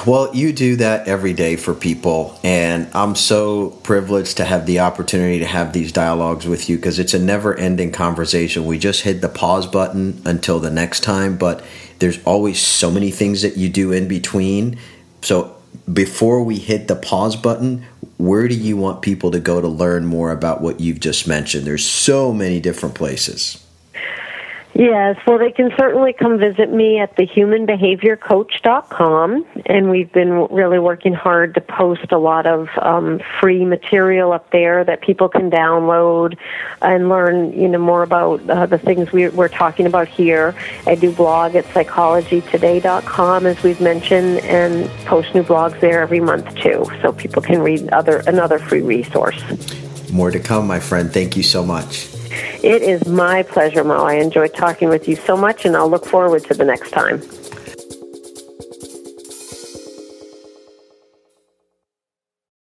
Well, 0.06 0.36
you 0.36 0.52
do 0.52 0.78
that 0.78 1.08
every 1.08 1.34
day 1.34 1.56
for 1.56 1.74
people, 1.74 2.40
and 2.44 2.88
I'm 2.94 3.16
so 3.16 3.70
privileged 3.84 4.38
to 4.38 4.46
have 4.46 4.66
the 4.66 4.80
opportunity 4.80 5.40
to 5.40 5.46
have 5.46 5.74
these 5.74 5.92
dialogues 5.92 6.48
with 6.48 6.70
you 6.70 6.78
because 6.78 6.98
it's 6.98 7.14
a 7.14 7.20
never 7.20 7.56
ending 7.56 7.92
conversation. 7.92 8.66
We 8.66 8.80
just 8.80 9.02
hit 9.02 9.22
the 9.22 9.30
pause 9.30 9.68
button 9.68 10.22
until 10.26 10.60
the 10.60 10.72
next 10.72 11.02
time, 11.02 11.38
but 11.38 11.64
there's 12.00 12.24
always 12.24 12.60
so 12.60 12.90
many 12.90 13.12
things 13.12 13.44
that 13.44 13.58
you 13.58 13.70
do 13.70 13.92
in 13.92 14.08
between. 14.08 14.80
So, 15.22 15.56
before 15.92 16.44
we 16.44 16.58
hit 16.58 16.88
the 16.88 16.96
pause 16.96 17.36
button, 17.36 17.86
where 18.18 18.48
do 18.48 18.56
you 18.56 18.78
want 18.78 19.02
people 19.02 19.32
to 19.32 19.40
go 19.40 19.62
to 19.62 19.68
learn 19.68 20.06
more 20.06 20.32
about 20.32 20.62
what 20.62 20.80
you've 20.80 21.00
just 21.00 21.28
mentioned? 21.28 21.66
There's 21.66 21.86
so 21.86 22.34
many 22.34 22.60
different 22.60 22.96
places. 22.96 23.64
Yes, 24.82 25.18
well, 25.28 25.38
they 25.38 25.52
can 25.52 25.72
certainly 25.78 26.12
come 26.12 26.40
visit 26.40 26.74
me 26.74 26.98
at 26.98 27.16
thehumanbehaviorcoach.com, 27.16 29.46
and 29.68 29.92
we've 29.92 30.12
been 30.12 30.48
really 30.48 30.80
working 30.80 31.14
hard 31.14 31.54
to 31.54 31.62
post 31.62 32.12
a 32.12 32.18
lot 32.18 32.48
of 32.48 32.68
um, 32.80 33.22
free 33.40 33.64
material 33.64 34.34
up 34.34 34.50
there 34.50 34.84
that 34.84 35.02
people 35.02 35.30
can 35.30 35.52
download 35.52 36.36
and 36.82 37.10
learn, 37.10 37.54
you 37.54 37.68
know, 37.68 37.78
more 37.78 38.02
about 38.02 38.42
uh, 38.50 38.66
the 38.66 38.80
things 38.80 39.12
we, 39.12 39.30
we're 39.30 39.50
talking 39.50 39.86
about 39.86 40.08
here. 40.08 40.56
I 40.88 40.96
do 40.96 41.12
blog 41.12 41.54
at 41.54 41.66
psychologytoday.com, 41.66 43.46
as 43.46 43.62
we've 43.62 43.82
mentioned, 43.82 44.40
and 44.40 44.90
post 45.06 45.36
new 45.36 45.44
blogs 45.44 45.80
there 45.80 46.02
every 46.02 46.22
month 46.22 46.56
too, 46.56 46.88
so 47.04 47.14
people 47.14 47.44
can 47.44 47.62
read 47.62 47.88
other 47.90 48.24
another 48.26 48.58
free 48.58 48.82
resource. 48.82 49.44
More 50.12 50.32
to 50.32 50.40
come, 50.40 50.66
my 50.66 50.80
friend. 50.80 51.14
Thank 51.14 51.38
you 51.38 51.44
so 51.44 51.64
much. 51.64 52.10
It 52.64 52.82
is 52.82 53.06
my 53.08 53.44
pleasure, 53.44 53.84
Mo. 53.84 54.06
I 54.06 54.16
enjoyed 54.16 54.54
talking 54.54 54.90
with 54.90 55.08
you 55.08 55.16
so 55.16 55.36
much, 55.36 55.66
and 55.66 55.76
I'll 55.76 55.90
look 55.90 56.06
forward 56.06 56.46
to 56.46 56.54
the 56.54 56.66
next 56.66 56.92
time. 56.92 57.22